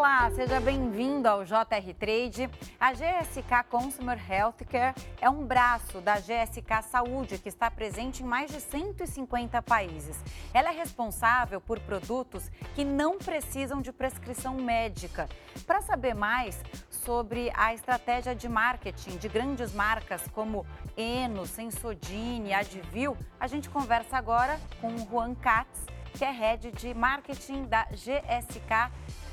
Olá, 0.00 0.30
seja 0.30 0.58
bem-vindo 0.60 1.28
ao 1.28 1.44
JR 1.44 1.94
Trade. 1.98 2.48
A 2.80 2.94
GSK 2.94 3.68
Consumer 3.68 4.18
Healthcare 4.32 4.94
é 5.20 5.28
um 5.28 5.44
braço 5.44 6.00
da 6.00 6.14
GSK 6.14 6.82
Saúde 6.90 7.36
que 7.36 7.50
está 7.50 7.70
presente 7.70 8.22
em 8.22 8.26
mais 8.26 8.50
de 8.50 8.62
150 8.62 9.60
países. 9.60 10.16
Ela 10.54 10.70
é 10.70 10.72
responsável 10.72 11.60
por 11.60 11.78
produtos 11.80 12.50
que 12.74 12.82
não 12.82 13.18
precisam 13.18 13.82
de 13.82 13.92
prescrição 13.92 14.54
médica. 14.54 15.28
Para 15.66 15.82
saber 15.82 16.14
mais 16.14 16.58
sobre 16.88 17.52
a 17.54 17.74
estratégia 17.74 18.34
de 18.34 18.48
marketing 18.48 19.18
de 19.18 19.28
grandes 19.28 19.74
marcas 19.74 20.26
como 20.28 20.64
Eno, 20.96 21.44
Sensodine, 21.44 22.54
Advil, 22.54 23.18
a 23.38 23.46
gente 23.46 23.68
conversa 23.68 24.16
agora 24.16 24.58
com 24.80 24.94
o 24.94 25.06
Juan 25.10 25.34
Katz, 25.34 25.84
que 26.14 26.24
é 26.24 26.30
head 26.30 26.72
de 26.72 26.94
marketing 26.94 27.64
da 27.64 27.84
GSK 27.92 28.90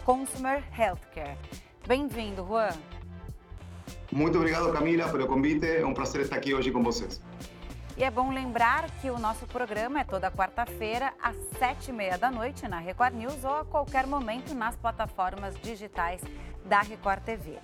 Consumer 0.07 0.63
Healthcare. 0.71 1.37
Bem-vindo, 1.85 2.41
Juan. 2.41 2.71
Muito 4.09 4.37
obrigado, 4.37 4.71
Camila, 4.71 5.09
pelo 5.09 5.27
convite. 5.27 5.67
É 5.67 5.85
um 5.85 5.93
prazer 5.93 6.21
estar 6.21 6.37
aqui 6.37 6.53
hoje 6.53 6.71
com 6.71 6.81
vocês. 6.81 7.21
E 7.97 8.05
é 8.05 8.09
bom 8.09 8.31
lembrar 8.31 8.89
que 9.01 9.11
o 9.11 9.19
nosso 9.19 9.45
programa 9.47 9.99
é 9.99 10.05
toda 10.05 10.31
quarta-feira, 10.31 11.13
às 11.21 11.35
sete 11.59 11.89
e 11.89 11.93
meia 11.93 12.17
da 12.17 12.31
noite, 12.31 12.65
na 12.69 12.79
Record 12.79 13.15
News 13.15 13.43
ou 13.43 13.53
a 13.53 13.65
qualquer 13.65 14.07
momento 14.07 14.55
nas 14.55 14.77
plataformas 14.77 15.59
digitais 15.59 16.21
da 16.63 16.79
Record 16.79 17.23
TV. 17.23 17.59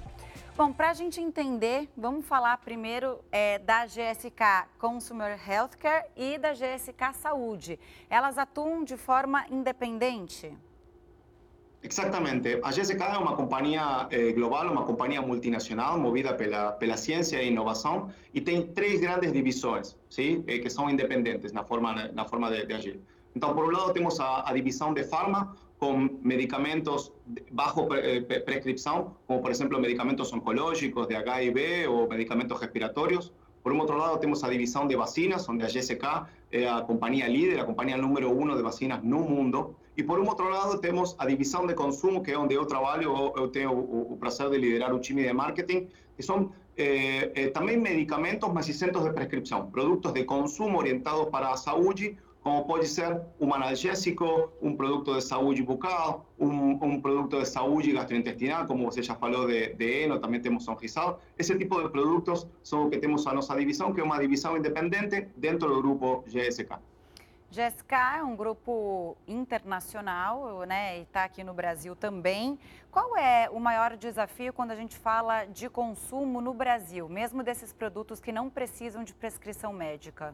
Bom, 0.57 0.73
para 0.73 0.89
a 0.89 0.94
gente 0.94 1.21
entender, 1.21 1.89
vamos 1.95 2.25
falar 2.25 2.57
primeiro 2.57 3.23
é, 3.31 3.57
da 3.57 3.85
GSK 3.85 4.67
Consumer 4.77 5.39
Healthcare 5.49 6.07
e 6.13 6.38
da 6.38 6.52
GSK 6.52 7.13
Saúde. 7.13 7.80
Elas 8.09 8.38
atuam 8.38 8.83
de 8.83 8.97
forma 8.97 9.45
independente? 9.49 10.53
Exactamente. 11.83 12.59
A 12.63 12.71
GSK 12.71 13.01
é 13.13 13.17
uma 13.17 13.35
companhia 13.35 14.08
eh, 14.09 14.31
global, 14.31 14.71
uma 14.71 14.85
companhia 14.85 15.21
multinacional 15.21 15.99
movida 15.99 16.33
pela, 16.33 16.71
pela 16.71 16.95
ciência 16.95 17.41
e 17.44 17.49
inovação 17.49 18.09
e 18.33 18.39
tem 18.39 18.67
três 18.67 19.02
grandes 19.02 19.33
divisões, 19.33 19.97
¿sí? 20.09 20.41
Eh, 20.47 20.59
que 20.59 20.69
são 20.69 20.89
independentes 20.89 21.52
na 21.52 21.63
forma, 21.66 22.09
na 22.13 22.23
forma 22.23 22.49
de, 22.49 22.66
de 22.66 22.73
agir. 22.73 22.99
Por 23.38 23.66
um 23.66 23.71
lado, 23.71 23.91
temos 23.91 24.19
a, 24.21 24.49
a 24.49 24.53
de 24.53 25.03
farma, 25.03 25.55
com 25.77 26.09
medicamentos 26.21 27.11
bajo 27.52 27.89
eh, 27.95 28.21
prescrição, 28.21 29.17
como, 29.27 29.41
por 29.41 29.52
exemplo, 29.52 29.77
medicamentos 29.77 30.31
oncológicos 30.31 31.08
de 31.09 31.15
HIV 31.15 31.88
ou 31.89 32.08
medicamentos 32.08 32.58
respiratórios. 32.61 33.33
Por 33.61 33.73
un 33.73 33.81
otro 33.81 33.97
lado, 33.97 34.17
tenemos 34.19 34.43
a 34.45 34.49
división 34.49 34.88
de 34.88 34.95
vacinas, 34.95 35.45
donde 35.45 35.65
a 35.65 35.67
GSK 35.67 36.27
es 36.52 36.63
la 36.63 36.86
compañía 36.86 37.27
líder, 37.27 37.58
la 37.58 37.65
compañía 37.65 37.97
número 37.97 38.30
uno 38.30 38.55
de 38.55 38.61
vacinas 38.61 39.03
no 39.03 39.19
mundo. 39.19 39.75
Y 39.95 40.03
por 40.03 40.19
un 40.19 40.27
otro 40.27 40.49
lado, 40.49 40.80
tenemos 40.80 41.16
a 41.19 41.25
división 41.25 41.67
de 41.67 41.75
consumo, 41.75 42.23
que 42.23 42.31
es 42.31 42.38
donde 42.38 42.55
yo 42.55 42.66
trabajo, 42.66 43.33
yo 43.36 43.49
tengo 43.52 44.08
el 44.11 44.17
placer 44.17 44.49
de 44.49 44.58
liderar 44.58 44.94
un 44.94 45.02
time 45.02 45.23
de 45.23 45.33
marketing, 45.33 45.88
que 46.16 46.23
son 46.23 46.52
eh, 46.75 47.31
eh, 47.36 47.77
medicamentos 47.77 48.52
más 48.53 48.67
y 48.69 48.73
centros 48.73 49.03
de 49.05 49.11
prescripción, 49.11 49.71
productos 49.71 50.14
de 50.14 50.25
consumo 50.25 50.80
orientados 50.80 51.27
para 51.27 51.52
la 51.52 51.58
salud 51.58 51.95
como 52.44 52.67
pode 52.67 52.86
ser 52.86 53.21
um 53.39 53.53
analgésico, 53.53 54.52
um 54.61 54.75
produto 54.75 55.16
de 55.16 55.21
saúde 55.21 55.64
bucal, 55.64 56.25
um, 56.38 56.73
um 56.83 57.02
produto 57.02 57.39
de 57.39 57.45
saúde 57.45 57.94
gastrointestinal, 57.94 58.67
como 58.67 58.83
você 58.83 59.02
já 59.02 59.16
falou 59.16 59.47
de, 59.47 59.73
de 59.75 60.03
Eno, 60.03 60.19
também 60.19 60.41
temos 60.41 60.66
Songisal. 60.66 61.21
Esse 61.38 61.58
tipo 61.58 61.81
de 61.81 61.89
produtos 61.89 62.45
são 62.61 62.88
o 62.88 62.89
que 62.89 62.97
temos 62.97 63.25
a 63.25 63.33
nossa 63.33 63.55
divisão, 63.55 63.94
que 63.94 64.02
é 64.02 64.03
uma 64.03 64.19
divisão 64.19 64.58
independente 64.58 65.30
dentro 65.38 65.69
do 65.69 65.81
grupo 65.81 66.25
GSK. 66.27 66.73
GSK 67.53 68.17
é 68.17 68.23
um 68.23 68.35
grupo 68.35 69.15
internacional, 69.27 70.65
né, 70.65 70.97
e 70.97 71.01
está 71.03 71.23
aqui 71.23 71.43
no 71.43 71.53
Brasil 71.53 71.95
também. 71.95 72.57
Qual 72.89 73.15
é 73.15 73.47
o 73.47 73.59
maior 73.59 73.95
desafio 73.95 74.51
quando 74.51 74.71
a 74.71 74.75
gente 74.75 74.97
fala 74.97 75.45
de 75.45 75.69
consumo 75.69 76.41
no 76.41 76.51
Brasil, 76.51 77.07
mesmo 77.07 77.43
desses 77.43 77.71
produtos 77.71 78.19
que 78.19 78.31
não 78.31 78.49
precisam 78.49 79.03
de 79.03 79.13
prescrição 79.13 79.71
médica? 79.71 80.33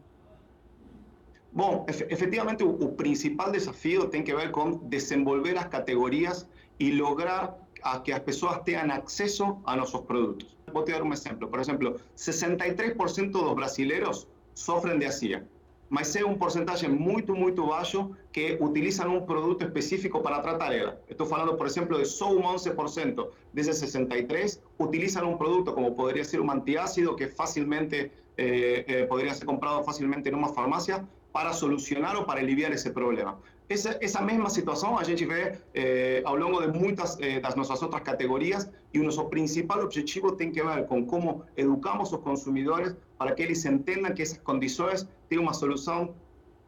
Bom, 1.51 1.85
efetivamente 1.89 2.63
o, 2.63 2.69
o, 2.69 2.93
principal 2.93 3.51
desafio 3.51 4.07
tem 4.07 4.23
que 4.23 4.33
ver 4.33 4.51
com 4.51 4.77
desenvolver 4.77 5.57
as 5.57 5.65
categorias 5.65 6.47
e 6.79 6.89
lograr 6.89 7.53
a 7.83 7.99
que 7.99 8.13
as 8.13 8.19
pessoas 8.19 8.59
tenham 8.63 8.89
acesso 8.91 9.59
a 9.65 9.75
nossos 9.75 9.99
produtos. 10.01 10.55
Vou 10.71 10.85
te 10.85 10.93
dar 10.93 11.03
um 11.03 11.11
exemplo. 11.11 11.49
Por 11.49 11.59
exemplo, 11.59 11.99
63% 12.15 13.31
dos 13.31 13.53
brasileiros 13.55 14.25
sofrem 14.53 14.97
de 14.97 15.05
azia, 15.05 15.45
mas 15.89 16.15
é 16.15 16.23
um 16.23 16.35
porcentagem 16.37 16.89
muito, 16.89 17.35
muito 17.35 17.65
baixo 17.65 18.11
que 18.31 18.57
utilizam 18.61 19.17
um 19.17 19.21
produto 19.21 19.63
específico 19.63 20.21
para 20.21 20.39
tratar 20.39 20.71
ela. 20.71 21.01
Estou 21.09 21.25
falando, 21.25 21.55
por 21.55 21.65
exemplo, 21.65 21.97
de 21.97 22.05
só 22.05 22.31
um 22.31 22.43
11% 22.43 23.27
desses 23.53 23.77
63 23.77 24.61
utilizam 24.79 25.31
um 25.31 25.37
produto 25.37 25.73
como 25.73 25.95
poderia 25.95 26.23
ser 26.23 26.39
um 26.39 26.51
antiácido 26.51 27.15
que 27.15 27.27
facilmente 27.27 28.11
eh, 28.37 28.85
eh, 28.87 29.05
poderia 29.07 29.33
ser 29.33 29.45
comprado 29.45 29.83
facilmente 29.83 30.29
em 30.29 30.33
uma 30.33 30.49
farmácia 30.49 31.07
para 31.33 31.53
solucionar 31.53 32.15
ou 32.15 32.23
para 32.23 32.39
aliviar 32.39 32.71
esse 32.71 32.89
problema. 32.91 33.39
Essa, 33.69 33.97
essa 34.01 34.19
mesma 34.21 34.49
situação 34.49 34.97
a 34.97 35.03
gente 35.03 35.23
vê 35.25 35.55
eh, 35.75 36.23
ao 36.25 36.35
longo 36.35 36.59
de 36.59 36.75
muitas 36.75 37.19
eh, 37.19 37.39
das 37.39 37.53
nossas 37.53 37.79
outras 37.83 38.01
categorias 38.01 38.67
e 38.91 38.99
o 38.99 39.03
nosso 39.03 39.23
principal 39.25 39.83
objetivo 39.83 40.31
tem 40.31 40.51
que 40.51 40.63
ver 40.63 40.87
com 40.87 41.05
como 41.05 41.43
educamos 41.55 42.11
os 42.11 42.19
consumidores 42.19 42.95
para 43.19 43.35
que 43.35 43.43
eles 43.43 43.65
entendam 43.65 44.13
que 44.13 44.21
essas 44.21 44.37
condições 44.37 45.05
têm 45.27 45.37
uma 45.37 45.53
solução 45.53 46.15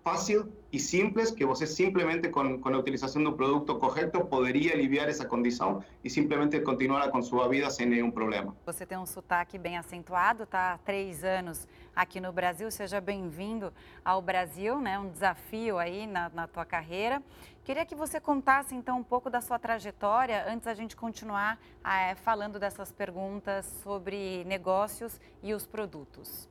fácil 0.03 0.51
e 0.71 0.79
simples 0.79 1.31
que 1.31 1.45
você 1.45 1.67
simplesmente 1.67 2.29
com, 2.29 2.59
com 2.59 2.69
a 2.69 2.77
utilização 2.77 3.23
do 3.23 3.33
produto 3.33 3.75
correto 3.75 4.23
poderia 4.25 4.73
aliviar 4.73 5.07
essa 5.07 5.25
condição 5.25 5.83
e 6.03 6.09
simplesmente 6.09 6.59
continuar 6.61 7.09
com 7.11 7.21
sua 7.21 7.47
vida 7.47 7.69
sem 7.69 7.85
nenhum 7.85 8.09
problema. 8.09 8.55
Você 8.65 8.85
tem 8.85 8.97
um 8.97 9.05
sotaque 9.05 9.57
bem 9.57 9.77
acentuado, 9.77 10.43
está 10.43 10.73
há 10.73 10.77
três 10.79 11.23
anos 11.23 11.67
aqui 11.95 12.19
no 12.19 12.31
Brasil. 12.31 12.71
Seja 12.71 12.99
bem-vindo 12.99 13.71
ao 14.03 14.21
Brasil, 14.21 14.79
né? 14.79 14.97
Um 14.97 15.09
desafio 15.09 15.77
aí 15.77 16.07
na, 16.07 16.29
na 16.29 16.47
tua 16.47 16.65
carreira. 16.65 17.21
Queria 17.63 17.85
que 17.85 17.93
você 17.93 18.19
contasse 18.19 18.73
então 18.73 18.97
um 18.97 19.03
pouco 19.03 19.29
da 19.29 19.39
sua 19.39 19.59
trajetória 19.59 20.45
antes 20.47 20.65
da 20.65 20.73
gente 20.73 20.95
continuar 20.95 21.59
é, 21.85 22.15
falando 22.15 22.59
dessas 22.59 22.91
perguntas 22.91 23.65
sobre 23.83 24.43
negócios 24.45 25.19
e 25.43 25.53
os 25.53 25.67
produtos. 25.67 26.50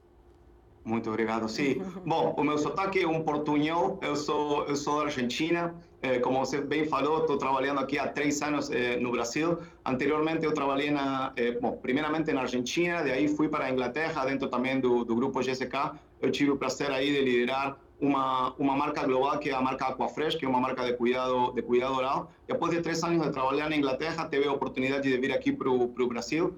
Muito 0.85 1.11
obrigado. 1.11 1.49
Sim. 1.49 1.83
Bom, 2.07 2.35
o 2.37 2.43
meu 2.43 2.59
sotaque 2.59 3.01
é 3.01 3.07
um 3.07 3.23
portunhol. 3.23 3.99
Eu 4.03 4.17
sou 4.17 4.65
eu 4.65 4.77
sou 4.77 4.99
da 4.99 5.05
Argentina. 5.05 5.75
É, 6.03 6.19
como 6.19 6.39
você 6.39 6.61
bem 6.61 6.87
falou, 6.87 7.21
estou 7.21 7.37
trabalhando 7.37 7.81
aqui 7.81 7.99
há 7.99 8.09
três 8.09 8.41
anos 8.41 8.71
é, 8.71 8.97
no 8.97 9.13
Brasil. 9.13 9.59
Anteriormente 9.85 10.45
eu 10.45 10.55
trabalhei 10.55 10.91
na, 10.91 11.33
é, 11.37 11.53
bom, 11.53 11.73
primeiramente 11.73 12.33
na 12.33 12.41
Argentina, 12.43 13.03
de 13.03 13.11
aí 13.11 13.29
fui 13.29 13.49
para 13.49 13.67
a 13.67 13.71
Inglaterra, 13.71 14.25
dentro 14.25 14.49
também 14.49 14.81
do, 14.81 15.05
do 15.05 15.15
grupo 15.15 15.41
GSK. 15.41 15.93
Eu 16.23 16.31
tive 16.31 16.51
o 16.53 16.57
prazer 16.57 16.91
aí 16.91 17.13
de 17.13 17.21
liderar 17.21 17.77
uma 18.01 18.55
uma 18.59 18.75
marca 18.75 19.05
global 19.05 19.39
que 19.39 19.51
é 19.51 19.55
a 19.55 19.61
marca 19.61 19.89
Aquafresh, 19.89 20.37
que 20.37 20.47
é 20.47 20.49
uma 20.49 20.61
marca 20.61 20.83
de 20.85 20.95
cuidado 20.95 21.53
de 21.53 21.61
cuidado 21.61 21.95
oral. 21.95 22.33
Depois 22.49 22.73
de 22.73 22.81
três 22.81 23.03
anos 23.05 23.23
de 23.27 23.31
trabalhar 23.31 23.69
na 23.69 23.77
Inglaterra, 23.77 24.27
tive 24.31 24.49
a 24.49 24.53
oportunidade 24.53 25.03
de 25.03 25.19
vir 25.19 25.33
aqui 25.33 25.53
para 25.53 25.69
o 25.69 26.09
Brasil 26.09 26.55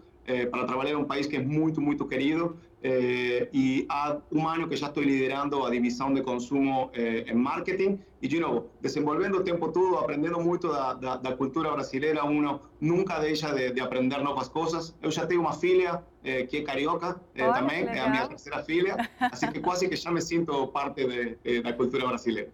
para 0.53 0.65
trabalhar 0.65 0.93
em 0.93 0.97
um 0.97 1.05
país 1.05 1.27
que 1.27 1.35
é 1.35 1.41
muito, 1.41 1.81
muito 1.81 2.07
querido. 2.07 2.57
Eh, 2.85 3.49
e 3.53 3.87
há 3.89 4.19
um 4.33 4.49
ano 4.49 4.69
que 4.69 4.75
já 4.75 4.89
estou 4.89 5.03
liderando 5.03 5.65
a 5.65 5.71
divisão 5.71 6.13
de 6.13 6.21
consumo 6.23 6.91
eh, 6.93 7.25
em 7.29 7.35
marketing. 7.35 8.01
E, 8.21 8.27
de 8.27 8.41
novo, 8.41 8.71
desenvolvendo 8.81 9.39
o 9.39 9.45
tempo 9.45 9.69
todo, 9.69 9.99
aprendendo 9.99 10.41
muito 10.41 10.69
da, 10.69 10.95
da, 10.95 11.17
da 11.17 11.37
cultura 11.37 11.71
brasileira, 11.73 12.25
uno 12.25 12.61
nunca 12.81 13.21
deixa 13.21 13.53
de, 13.55 13.71
de, 13.71 13.81
aprender 13.81 14.19
novas 14.19 14.49
coisas. 14.49 14.97
Eu 15.01 15.11
já 15.13 15.27
tenho 15.27 15.41
uma 15.41 15.53
filha 15.53 16.03
eh, 16.25 16.45
que 16.45 16.59
é 16.59 16.63
carioca 16.63 17.21
Olha, 17.39 17.53
também, 17.53 17.85
é 17.87 18.01
a 18.01 18.09
minha 18.09 18.27
terceira 18.27 18.63
filha, 18.65 18.97
assim 19.21 19.51
que 19.53 19.61
quase 19.61 19.89
que 19.89 19.95
já 19.95 20.11
me 20.11 20.21
sinto 20.21 20.67
parte 20.69 21.05
de, 21.07 21.63
da 21.63 21.73
cultura 21.73 22.07
brasileira. 22.07 22.51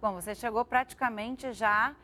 Bom, 0.00 0.14
você 0.14 0.34
chegou 0.34 0.64
praticamente 0.64 1.52
já 1.52 1.94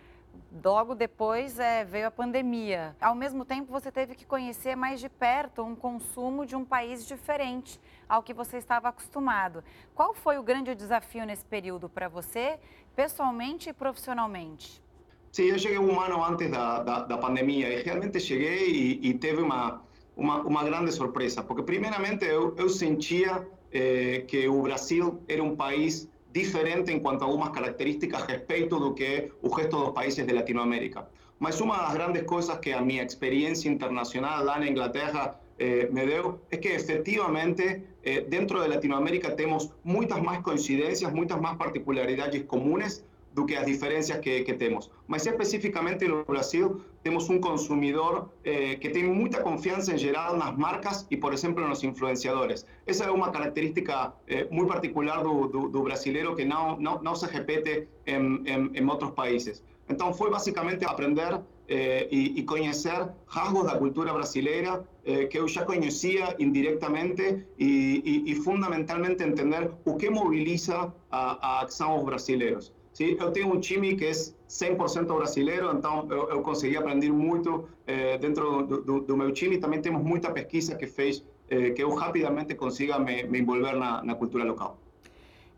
Logo 0.64 0.94
depois 0.94 1.58
é, 1.58 1.84
veio 1.84 2.08
a 2.08 2.10
pandemia. 2.10 2.96
Ao 3.00 3.14
mesmo 3.14 3.44
tempo, 3.44 3.70
você 3.70 3.92
teve 3.92 4.14
que 4.14 4.24
conhecer 4.24 4.76
mais 4.76 5.00
de 5.00 5.08
perto 5.08 5.62
um 5.62 5.76
consumo 5.76 6.44
de 6.46 6.56
um 6.56 6.64
país 6.64 7.06
diferente 7.06 7.80
ao 8.08 8.22
que 8.22 8.32
você 8.34 8.56
estava 8.56 8.88
acostumado. 8.88 9.62
Qual 9.94 10.14
foi 10.14 10.38
o 10.38 10.42
grande 10.42 10.74
desafio 10.74 11.24
nesse 11.26 11.44
período 11.44 11.88
para 11.88 12.08
você, 12.08 12.58
pessoalmente 12.96 13.70
e 13.70 13.72
profissionalmente? 13.72 14.82
Sim, 15.30 15.44
eu 15.44 15.58
cheguei 15.58 15.78
um 15.78 16.00
ano 16.00 16.24
antes 16.24 16.50
da, 16.50 16.82
da, 16.82 17.00
da 17.04 17.18
pandemia 17.18 17.68
e 17.68 17.82
realmente 17.82 18.18
cheguei 18.18 18.70
e, 18.70 19.10
e 19.10 19.14
teve 19.14 19.42
uma, 19.42 19.82
uma, 20.16 20.42
uma, 20.42 20.64
grande 20.64 20.90
surpresa, 20.90 21.42
porque 21.42 21.62
primeiramente 21.62 22.24
eu, 22.24 22.54
eu 22.56 22.68
sentia 22.68 23.46
eh, 23.70 24.24
que 24.26 24.48
o 24.48 24.62
Brasil 24.62 25.22
era 25.28 25.42
um 25.42 25.54
país 25.54 26.08
diferente 26.32 26.92
en 26.92 27.00
cuanto 27.00 27.24
a 27.24 27.28
algunas 27.28 27.50
características 27.50 28.26
respecto 28.26 28.78
do 28.78 28.94
que 28.94 29.30
o 29.42 29.48
resto 29.48 29.78
dos 29.78 29.90
países 29.92 30.26
de 30.26 30.32
Latinoamérica. 30.32 31.08
Mas 31.38 31.60
uma 31.60 31.78
das 31.78 31.94
grandes 31.94 32.24
coisas 32.24 32.58
que 32.58 32.72
a 32.72 32.80
minha 32.80 33.02
experiência 33.02 33.68
internacional 33.68 34.44
lá 34.44 34.58
na 34.58 34.66
Inglaterra 34.66 35.40
eh, 35.58 35.88
me 35.90 36.04
deu 36.06 36.40
é 36.50 36.56
que 36.56 36.68
efectivamente 36.68 37.82
eh, 38.02 38.20
dentro 38.28 38.60
de 38.62 38.68
Latinoamérica 38.68 39.30
temos 39.32 39.70
muitas 39.84 40.20
mais 40.20 40.40
coincidências, 40.40 41.12
muitas 41.12 41.40
mais 41.40 41.56
particularidades 41.56 42.42
comunes 42.44 43.04
do 43.38 43.46
que 43.46 43.54
as 43.54 43.66
diferenças 43.72 44.18
que, 44.18 44.42
que 44.42 44.54
temos. 44.54 44.90
Mas 45.06 45.24
especificamente 45.24 46.02
no 46.08 46.24
Brasil, 46.24 46.66
temos 47.04 47.24
um 47.30 47.38
consumidor 47.48 48.14
eh, 48.44 48.74
que 48.80 48.88
tem 48.94 49.04
muita 49.04 49.38
confiança 49.48 49.88
em 49.94 49.98
geral 50.06 50.36
nas 50.36 50.52
marcas 50.66 51.06
e, 51.08 51.16
por 51.16 51.32
exemplo, 51.32 51.60
nos 51.68 51.80
influenciadores. 51.84 52.66
Essa 52.84 53.04
é 53.04 53.10
uma 53.12 53.30
característica 53.30 54.12
eh, 54.26 54.48
muito 54.50 54.68
particular 54.74 55.22
do, 55.22 55.46
do, 55.46 55.60
do, 55.68 55.80
brasileiro 55.84 56.34
que 56.34 56.44
não, 56.44 56.64
não, 56.80 56.94
não 57.00 57.14
se 57.14 57.26
repete 57.26 57.86
em, 58.04 58.42
em, 58.52 58.60
em 58.78 58.84
outros 58.90 59.12
países. 59.12 59.62
Então, 59.88 60.12
foi 60.12 60.28
basicamente 60.30 60.84
aprender 60.84 61.32
eh, 61.68 62.08
e, 62.10 62.40
e, 62.40 62.42
conhecer 62.44 63.00
rasgos 63.26 63.66
da 63.66 63.76
cultura 63.76 64.10
brasileira 64.12 64.72
eh, 65.04 65.26
que 65.26 65.38
eu 65.38 65.46
já 65.46 65.66
conhecia 65.66 66.34
indiretamente 66.38 67.44
e, 67.58 68.02
e, 68.10 68.32
e, 68.32 68.34
fundamentalmente 68.36 69.22
entender 69.22 69.70
o 69.84 69.94
que 69.96 70.08
mobiliza 70.08 70.92
a, 71.10 71.22
a 71.46 71.64
ação 71.64 71.96
dos 71.96 72.06
brasileiros. 72.06 72.72
Sim, 72.98 73.16
eu 73.20 73.30
tenho 73.30 73.54
um 73.54 73.60
time 73.60 73.94
que 73.94 74.06
é 74.06 74.10
100% 74.10 75.16
brasileiro, 75.16 75.70
então 75.70 76.08
eu, 76.10 76.30
eu, 76.30 76.42
consegui 76.42 76.76
aprender 76.76 77.12
muito 77.12 77.68
eh, 77.86 78.18
dentro 78.18 78.66
do, 78.66 78.82
do, 78.82 79.00
do, 79.02 79.16
meu 79.16 79.30
time. 79.32 79.56
Também 79.56 79.80
temos 79.80 80.02
muita 80.02 80.32
pesquisa 80.32 80.74
que 80.74 80.88
fez 80.88 81.24
eh, 81.48 81.70
que 81.70 81.80
eu 81.80 81.94
rapidamente 81.94 82.56
consiga 82.56 82.98
me, 82.98 83.22
me 83.22 83.38
envolver 83.38 83.76
na, 83.76 84.02
na 84.02 84.16
cultura 84.16 84.42
local. 84.42 84.76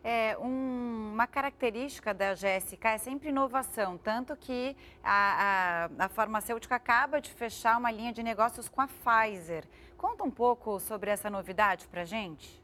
É, 0.04 0.36
um, 0.36 1.12
uma 1.14 1.26
característica 1.26 2.12
da 2.12 2.34
GSK 2.34 2.84
é 2.84 2.98
sempre 2.98 3.30
inovação, 3.30 3.96
tanto 3.96 4.36
que 4.36 4.76
a, 5.02 5.88
a, 5.98 6.04
a, 6.04 6.08
farmacêutica 6.10 6.74
acaba 6.74 7.22
de 7.22 7.30
fechar 7.30 7.78
uma 7.78 7.90
linha 7.90 8.12
de 8.12 8.22
negócios 8.22 8.68
com 8.68 8.82
a 8.82 8.86
Pfizer. 8.86 9.64
Conta 9.96 10.24
um 10.24 10.30
pouco 10.30 10.78
sobre 10.78 11.08
essa 11.08 11.30
novidade 11.30 11.88
para 11.88 12.04
gente. 12.04 12.59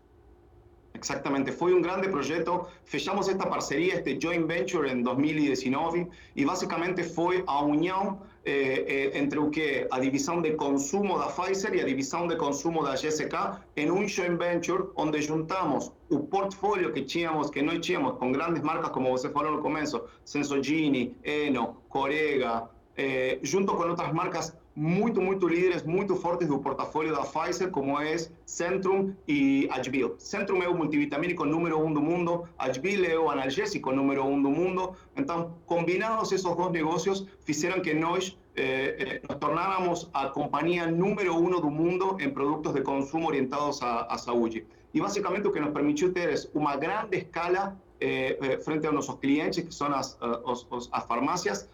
Exactamente, 1.00 1.52
foi 1.52 1.74
um 1.74 1.82
grande 1.82 2.08
projeto. 2.08 2.66
Fechamos 2.84 3.28
esta 3.28 3.46
parceria, 3.46 3.94
este 3.94 4.18
joint 4.20 4.46
venture 4.46 4.90
em 4.90 5.02
2019 5.02 6.06
e 6.34 6.44
basicamente 6.44 7.02
foi 7.02 7.44
a 7.46 7.62
união 7.62 8.20
eh, 8.44 9.12
eh, 9.12 9.18
entre 9.18 9.38
o 9.38 9.50
que 9.50 9.86
a 9.90 9.98
divisão 9.98 10.40
de 10.40 10.52
consumo 10.52 11.18
da 11.18 11.26
Pfizer 11.26 11.74
e 11.74 11.80
a 11.80 11.84
divisão 11.84 12.26
de 12.26 12.36
consumo 12.36 12.82
da 12.82 12.94
GSK 12.94 13.60
em 13.76 13.90
um 13.90 14.06
joint 14.08 14.36
venture 14.38 14.84
onde 14.96 15.20
juntamos 15.20 15.92
o 16.08 16.20
portfólio 16.20 16.92
que 16.92 17.02
tínhamos, 17.02 17.50
que 17.50 17.60
nós 17.60 17.84
tínhamos 17.84 18.18
com 18.18 18.32
grandes 18.32 18.62
marcas 18.62 18.90
como 18.90 19.10
você 19.10 19.28
falou 19.28 19.52
no 19.52 19.62
começo, 19.62 20.02
Sensogini, 20.24 21.16
Eno, 21.24 21.76
Corega, 21.88 22.68
eh, 22.96 23.38
junto 23.42 23.74
com 23.74 23.82
outras 23.82 24.12
marcas 24.12 24.56
muito, 24.74 25.20
muito 25.22 25.48
líderes, 25.48 25.82
muito 25.82 26.14
fortes 26.16 26.48
do 26.48 26.58
portfólio 26.58 27.14
da 27.14 27.22
Pfizer, 27.22 27.70
como 27.70 27.98
é 27.98 28.16
Centrum 28.44 29.14
e 29.26 29.66
Advil. 29.70 30.14
Centrum 30.18 30.62
é 30.62 30.68
o 30.68 30.74
multivitamínico 30.74 31.44
número 31.46 31.78
um 31.78 31.92
do 31.92 32.00
mundo, 32.00 32.46
Advil 32.58 33.04
é 33.04 33.18
o 33.18 33.30
analgésico 33.30 33.90
número 33.90 34.24
um 34.24 34.42
do 34.42 34.50
mundo. 34.50 34.94
Então, 35.16 35.54
combinados 35.66 36.30
esses 36.30 36.44
dois 36.44 36.72
negócios, 36.72 37.26
fizeram 37.44 37.80
que 37.80 37.94
nós 37.94 38.38
eh, 38.54 38.96
eh, 38.98 39.20
nos 39.26 39.38
tornáramos 39.38 40.10
a 40.12 40.28
companhia 40.28 40.86
número 40.86 41.34
um 41.36 41.60
do 41.60 41.70
mundo 41.70 42.16
em 42.20 42.30
produtos 42.30 42.74
de 42.74 42.82
consumo 42.82 43.28
orientados 43.28 43.80
à 43.82 44.16
saúde. 44.18 44.66
E 44.92 45.00
basicamente 45.00 45.46
o 45.46 45.52
que 45.52 45.60
nos 45.60 45.72
permitiu 45.72 46.12
ter 46.12 46.32
é 46.32 46.36
uma 46.54 46.76
grande 46.76 47.18
escala 47.18 47.78
eh, 48.00 48.38
eh, 48.40 48.58
frente 48.58 48.86
a 48.86 48.92
nossos 48.92 49.18
clientes, 49.18 49.64
que 49.64 49.74
são 49.74 49.88
as, 49.94 50.18
as, 50.20 50.88
as 50.92 51.04
farmácias, 51.04 51.68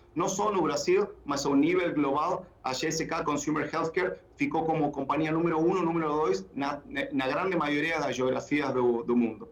Brasil, 0.63 1.09
mas 1.25 1.45
ao 1.47 1.55
nível 1.55 1.93
global, 1.95 2.47
a 2.63 2.73
GSK 2.73 3.25
Consumer 3.25 3.69
Healthcare 3.73 4.19
ficou 4.37 4.65
como 4.65 4.91
companhia 4.91 5.33
número 5.33 5.59
um, 5.59 5.83
número 5.83 6.09
dois, 6.09 6.47
na, 6.55 6.81
na 7.13 7.29
grande 7.29 7.57
maioria 7.57 7.99
das 7.99 8.15
geografias 8.15 8.73
do, 8.73 9.03
do 9.03 9.17
mundo. 9.17 9.49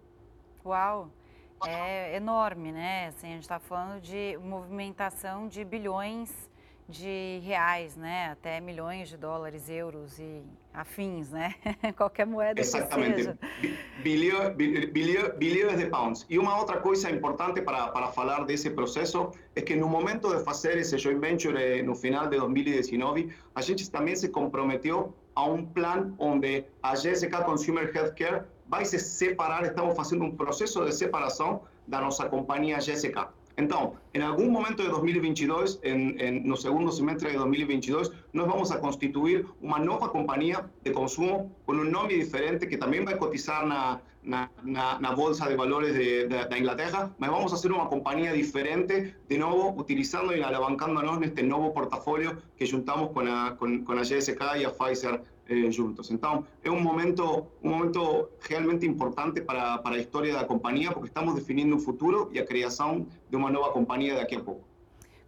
Uau! 0.65 1.11
Enorme, 2.15 2.73
né? 2.73 3.09
Assim, 3.09 3.29
a 3.29 3.31
gente 3.33 3.43
está 3.43 3.59
falando 3.59 4.01
de 4.01 4.39
movimentação 4.39 5.47
de 5.47 5.63
bilhões 5.63 6.50
de 6.91 7.41
reais, 7.43 7.97
né? 7.97 8.31
Até 8.33 8.61
milhões 8.61 9.09
de 9.09 9.17
dólares, 9.17 9.69
euros 9.69 10.19
e 10.19 10.43
afins, 10.75 11.31
né? 11.31 11.55
Qualquer 11.97 12.27
moeda 12.27 12.61
Exatamente. 12.61 13.15
que 13.15 13.23
seja. 13.23 13.39
Bilhões, 14.03 15.79
de 15.79 15.87
pounds. 15.87 16.27
E 16.29 16.39
uma 16.39 16.59
outra 16.59 16.79
coisa 16.79 17.11
importante 17.11 17.63
para, 17.63 17.89
para 17.89 18.09
falar 18.09 18.45
desse 18.45 18.71
processo 18.71 19.31
é 19.55 19.61
que 19.61 19.77
no 19.77 19.89
momento 19.89 20.37
de 20.37 20.45
fazer 20.45 20.77
esse 20.77 20.99
joint 20.99 21.21
venture 21.21 21.83
no 21.83 21.95
final 21.95 22.29
de 22.29 22.37
2019, 22.37 23.33
a 23.55 23.63
gente 23.63 23.91
também 23.91 24.17
se 24.17 24.29
comprometeu 24.29 25.15
a 25.35 25.45
um 25.45 25.65
plano 25.65 26.15
onde 26.19 26.65
a 26.83 26.95
GSK 26.95 27.45
Consumer 27.45 27.91
Healthcare 27.95 28.45
vai 28.69 28.85
se 28.85 28.99
separar, 28.99 29.65
estamos 29.65 29.97
fazendo 29.97 30.25
um 30.25 30.37
processo 30.37 30.85
de 30.85 30.93
separação 30.93 31.63
da 31.87 32.01
nossa 32.01 32.29
companhia 32.29 32.79
GSK. 32.79 33.29
Então, 33.61 33.95
em 34.15 34.23
algum 34.23 34.51
momento 34.51 34.83
de 34.83 34.89
2022, 34.89 35.81
em, 35.83 36.17
em, 36.19 36.41
no 36.41 36.57
segundo 36.57 36.91
semestre 36.91 37.31
de 37.31 37.37
2022, 37.37 38.11
nós 38.33 38.47
vamos 38.47 38.71
a 38.73 38.79
constituir 38.79 39.47
uma 39.61 39.79
nova 39.79 40.09
companhia 40.09 40.65
de 40.83 40.91
consumo 40.93 41.55
com 41.67 41.73
um 41.73 41.85
nome 41.85 42.19
diferente 42.19 42.67
que 42.67 42.79
também 42.79 43.05
vai 43.05 43.17
cotizar 43.17 43.67
na, 43.67 44.01
na, 44.23 44.49
na, 44.63 44.99
na 44.99 45.13
Bolsa 45.13 45.47
de 45.47 45.57
Valores 45.57 45.93
de, 45.95 46.27
de, 46.27 46.45
da 46.49 46.59
Inglaterra, 46.59 47.15
mas 47.19 47.31
vamos 47.31 47.51
fazer 47.51 47.71
uma 47.71 47.87
companhia 47.87 48.33
diferente, 48.33 49.15
de 49.29 49.37
novo, 49.39 49.79
utilizando 49.79 50.35
e 50.35 50.43
alavancando-nos 50.43 51.19
neste 51.19 51.43
novo 51.43 51.71
portafólio 51.73 52.39
que 52.57 52.65
juntamos 52.65 53.13
com 53.13 53.21
a, 53.21 53.53
com, 53.59 53.85
com 53.85 53.93
a 53.93 54.03
GSK 54.03 54.43
e 54.59 54.65
a 54.65 54.71
Pfizer. 54.71 55.21
Eh, 55.51 55.69
juntos. 55.71 56.13
Então, 56.13 56.47
é 56.63 56.71
um 56.71 56.81
momento, 56.81 57.45
um 57.61 57.71
momento 57.71 58.29
realmente 58.41 58.87
importante 58.87 59.41
para, 59.41 59.79
para 59.79 59.97
a 59.97 59.99
história 59.99 60.33
da 60.33 60.45
companhia, 60.45 60.93
porque 60.93 61.09
estamos 61.09 61.35
definindo 61.35 61.75
o 61.75 61.81
futuro 61.81 62.31
e 62.33 62.39
a 62.39 62.47
criação 62.47 63.05
de 63.29 63.37
uma 63.37 63.51
nova 63.51 63.73
companhia 63.73 64.15
daqui 64.15 64.37
a 64.37 64.41
pouco. 64.41 64.63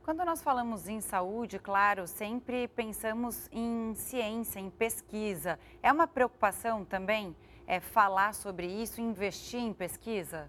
Quando 0.04 0.24
nós 0.24 0.40
falamos 0.40 0.88
em 0.88 1.00
saúde, 1.00 1.58
claro, 1.58 2.06
sempre 2.06 2.68
pensamos 2.68 3.48
em 3.50 3.94
ciência, 3.96 4.60
em 4.60 4.70
pesquisa. 4.70 5.58
É 5.82 5.90
uma 5.90 6.06
preocupação 6.06 6.84
também 6.84 7.34
é, 7.66 7.80
falar 7.80 8.32
sobre 8.32 8.66
isso, 8.66 9.00
investir 9.00 9.60
em 9.60 9.72
pesquisa? 9.72 10.48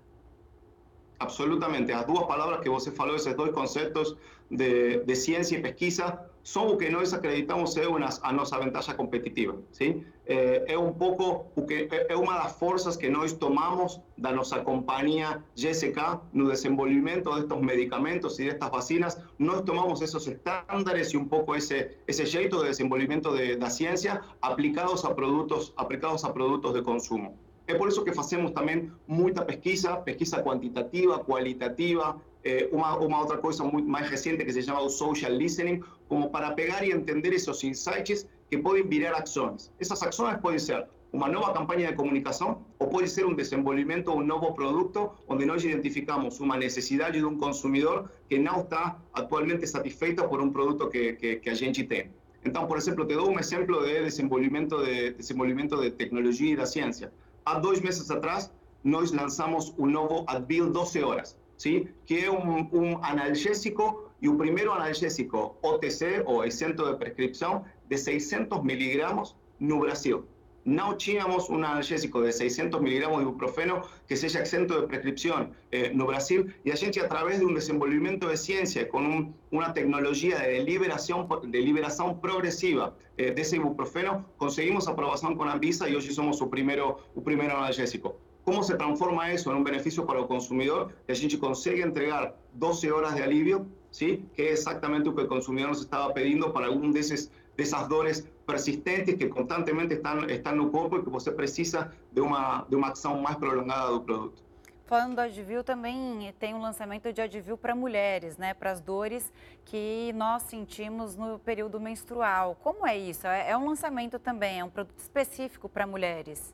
Absolutamente. 1.20 1.92
As 1.92 2.06
duas 2.06 2.28
palavras 2.28 2.62
que 2.62 2.70
você 2.70 2.92
falou, 2.92 3.16
esses 3.16 3.34
dois 3.36 3.52
conceitos 3.54 4.16
de, 4.52 5.04
de 5.04 5.16
ciência 5.16 5.58
e 5.58 5.62
pesquisa, 5.62 6.20
são 6.44 6.74
o 6.74 6.78
que 6.78 6.90
nós 6.90 7.14
acreditamos 7.14 7.74
ser 7.74 7.88
uma, 7.88 8.10
a 8.22 8.34
nossa 8.34 8.60
vantagem 8.60 8.94
competitiva. 8.96 9.58
Sim? 9.72 10.04
É, 10.26 10.74
é, 10.74 10.78
um 10.78 10.94
pouco 10.94 11.46
o 11.56 11.66
que 11.66 11.88
é 11.90 12.16
uma 12.16 12.38
das 12.44 12.54
forças 12.60 12.98
que 12.98 13.10
nós 13.10 13.34
tomamos 13.34 14.00
da 14.18 14.32
nossa 14.32 14.60
companhia 14.60 15.42
GSK 15.56 16.20
no 16.34 16.50
desenvolvimento 16.50 17.34
destes 17.34 17.62
medicamentos 17.62 18.40
e 18.40 18.46
destas 18.46 18.70
vacinas. 18.70 19.18
Nós 19.40 19.62
tomamos 19.62 20.02
esses 20.02 20.28
estándares 20.28 21.14
e 21.14 21.18
um 21.18 21.26
pouco 21.26 21.56
esse 21.56 21.92
esse 22.08 22.26
jeito 22.26 22.60
de 22.60 22.70
desenvolvimento 22.70 23.36
de, 23.36 23.56
da 23.56 23.70
ciência 23.70 24.22
aplicados 24.42 25.04
a 25.06 25.14
produtos 25.14 25.74
aplicados 25.78 26.24
a 26.26 26.30
produtos 26.30 26.74
de 26.74 26.82
consumo. 26.82 27.38
É 27.66 27.76
por 27.76 27.88
isso 27.88 28.04
que 28.04 28.14
fazemos 28.14 28.52
também 28.52 28.92
muita 29.08 29.46
pesquisa, 29.46 29.96
pesquisa 29.96 30.44
quantitativa, 30.44 31.20
qualitativa, 31.20 32.20
eh, 32.44 32.68
uma, 32.72 32.98
uma 32.98 33.20
outra 33.22 33.38
coisa 33.38 33.64
muito 33.64 33.88
mais 33.88 34.10
recente 34.10 34.44
que 34.44 34.52
se 34.52 34.62
chama 34.62 34.82
o 34.82 34.90
social 34.90 35.32
listening, 35.32 35.82
como 36.08 36.30
para 36.30 36.52
pegar 36.52 36.84
e 36.86 36.92
entender 36.92 37.34
esses 37.34 37.64
insights 37.64 38.28
que 38.50 38.58
podem 38.58 38.88
virar 38.88 39.18
ações. 39.18 39.72
Essas 39.80 40.02
ações 40.04 40.38
podem 40.38 40.60
ser 40.60 40.86
uma 41.12 41.28
nova 41.28 41.54
campanha 41.54 41.90
de 41.90 41.96
comunicação 41.96 42.66
ou 42.80 42.88
pode 42.88 43.08
ser 43.08 43.26
um 43.26 43.36
desenvolvimento 43.36 44.12
de 44.12 44.18
um 44.18 44.24
novo 44.26 44.52
produto 44.54 45.12
onde 45.28 45.46
nós 45.46 45.64
identificamos 45.64 46.40
uma 46.40 46.58
necessidade 46.58 47.20
de 47.20 47.26
um 47.26 47.38
consumidor 47.38 48.10
que 48.28 48.40
não 48.40 48.62
está 48.62 49.00
atualmente 49.14 49.66
satisfeito 49.68 50.28
por 50.28 50.42
um 50.42 50.50
produto 50.52 50.90
que, 50.90 51.14
que, 51.14 51.36
que 51.36 51.50
a 51.50 51.54
gente 51.54 51.84
tem. 51.84 52.12
Então, 52.44 52.68
por 52.68 52.78
exemplo, 52.78 53.06
te 53.06 53.16
dou 53.16 53.30
um 53.30 53.40
exemplo 53.40 53.86
de 53.86 54.04
desenvolvimento 54.04 54.84
de, 54.84 55.12
desenvolvimento 55.12 55.80
de 55.80 55.92
tecnologia 55.92 56.54
e 56.54 56.56
da 56.56 56.66
ciência. 56.66 57.14
Há 57.46 57.60
dois 57.60 57.80
meses 57.80 58.10
atrás, 58.10 58.52
nós 58.84 59.12
lançamos 59.12 59.74
o 59.78 59.86
novo 59.86 60.26
Advil 60.28 60.70
12 60.72 61.04
horas, 61.04 61.38
¿sí? 61.64 61.88
que 62.06 62.30
un, 62.30 62.68
un 62.74 63.00
analgésico 63.04 64.12
y 64.20 64.28
un 64.28 64.38
primero 64.38 64.74
analgésico 64.74 65.58
OTC 65.62 66.24
o 66.26 66.44
exento 66.44 66.86
de 66.92 66.98
prescripción 66.98 67.64
de 67.88 67.98
600 67.98 68.62
miligramos 68.66 69.38
nubración. 69.60 70.26
No 70.66 70.98
tínhamos 70.98 71.50
un 71.50 71.64
analgésico 71.64 72.20
de 72.22 72.34
600 72.34 72.82
miligramos 72.82 73.20
de 73.20 73.24
ibuprofeno 73.24 73.84
que 74.08 74.18
seja 74.18 74.40
exento 74.40 74.82
de 74.82 74.88
prescripción 74.88 75.54
eh, 75.72 75.92
no 75.94 76.06
Brasil 76.06 76.54
y 76.66 76.72
a 76.72 76.76
gente 76.76 77.00
a 77.00 77.08
través 77.08 77.40
de 77.40 77.46
un 77.46 77.56
desenvolvimiento 77.56 78.28
de 78.28 78.36
ciencia 78.36 78.90
con 78.90 79.06
un, 79.06 79.36
una 79.52 79.74
tecnología 79.74 80.40
de 80.40 80.64
liberación, 80.64 81.28
de 81.46 81.60
liberación 81.60 82.20
progresiva 82.20 82.94
eh, 83.18 83.32
de 83.32 83.42
ese 83.42 83.56
ibuprofeno, 83.56 84.26
conseguimos 84.36 84.90
aprobación 84.90 85.38
con 85.38 85.48
Anvisa 85.48 85.88
y 85.88 85.96
hoy 85.96 86.02
somos 86.02 86.38
su 86.38 86.50
primero, 86.50 87.00
o 87.16 87.24
primeiro 87.24 87.58
analgésico. 87.58 88.18
Como 88.44 88.62
se 88.64 88.76
transforma 88.76 89.32
isso 89.32 89.50
em 89.52 89.56
um 89.56 89.64
benefício 89.64 90.06
para 90.06 90.20
o 90.20 90.28
consumidor? 90.28 90.92
Que 91.06 91.12
a 91.12 91.16
gente 91.16 91.38
consegue 91.38 91.82
entregar 91.82 92.36
12 92.54 92.92
horas 92.92 93.16
de 93.16 93.24
alívio, 93.24 93.68
¿sí? 93.90 94.26
que 94.34 94.42
é 94.42 94.52
exatamente 94.52 95.08
o 95.08 95.16
que 95.16 95.22
o 95.22 95.28
consumidor 95.28 95.70
nos 95.70 95.80
estava 95.80 96.14
pedindo 96.14 96.52
para 96.52 96.68
algum 96.68 96.92
desses 96.92 97.32
dessas 97.56 97.88
dores 97.88 98.28
persistentes 98.46 99.16
que 99.16 99.28
constantemente 99.28 99.94
estão, 99.94 100.26
estão 100.26 100.56
no 100.56 100.72
corpo 100.72 100.98
e 100.98 101.04
que 101.04 101.10
você 101.10 101.32
precisa 101.32 101.94
de 102.12 102.20
uma, 102.20 102.66
de 102.68 102.76
uma 102.76 102.90
ação 102.90 103.22
mais 103.22 103.38
prolongada 103.38 103.92
do 103.92 104.02
produto. 104.02 104.44
Falando 104.86 105.16
do 105.16 105.22
Advil, 105.22 105.64
também 105.64 106.34
tem 106.40 106.54
um 106.54 106.62
lançamento 106.62 107.12
de 107.14 107.22
Advil 107.22 107.58
para 107.58 107.74
mulheres, 107.74 108.38
né? 108.38 108.54
Para 108.54 108.72
as 108.72 108.82
dores 108.82 109.32
que 109.64 110.12
nós 110.14 110.44
sentimos 110.44 111.16
no 111.16 111.40
período 111.40 111.80
menstrual. 111.80 112.58
Como 112.62 112.86
é 112.86 112.98
isso? 112.98 113.26
É, 113.26 113.52
é 113.52 113.58
um 113.58 113.68
lançamento 113.68 114.20
também, 114.20 114.60
é 114.60 114.64
um 114.64 114.70
produto 114.70 115.00
específico 115.00 115.70
para 115.70 115.88
mulheres? 115.88 116.54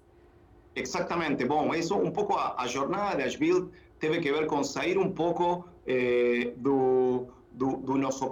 Exatamente. 0.76 1.46
Bom, 1.46 1.74
isso 1.74 1.96
um 1.96 2.12
pouco 2.12 2.34
a, 2.36 2.56
a 2.62 2.68
jornada 2.68 3.18
de 3.18 3.24
Advil 3.24 3.72
teve 4.00 4.20
que 4.20 4.32
ver 4.32 4.46
com 4.48 4.64
sair 4.64 4.98
um 4.98 5.12
pouco 5.12 5.68
eh, 5.86 6.54
do, 6.58 7.28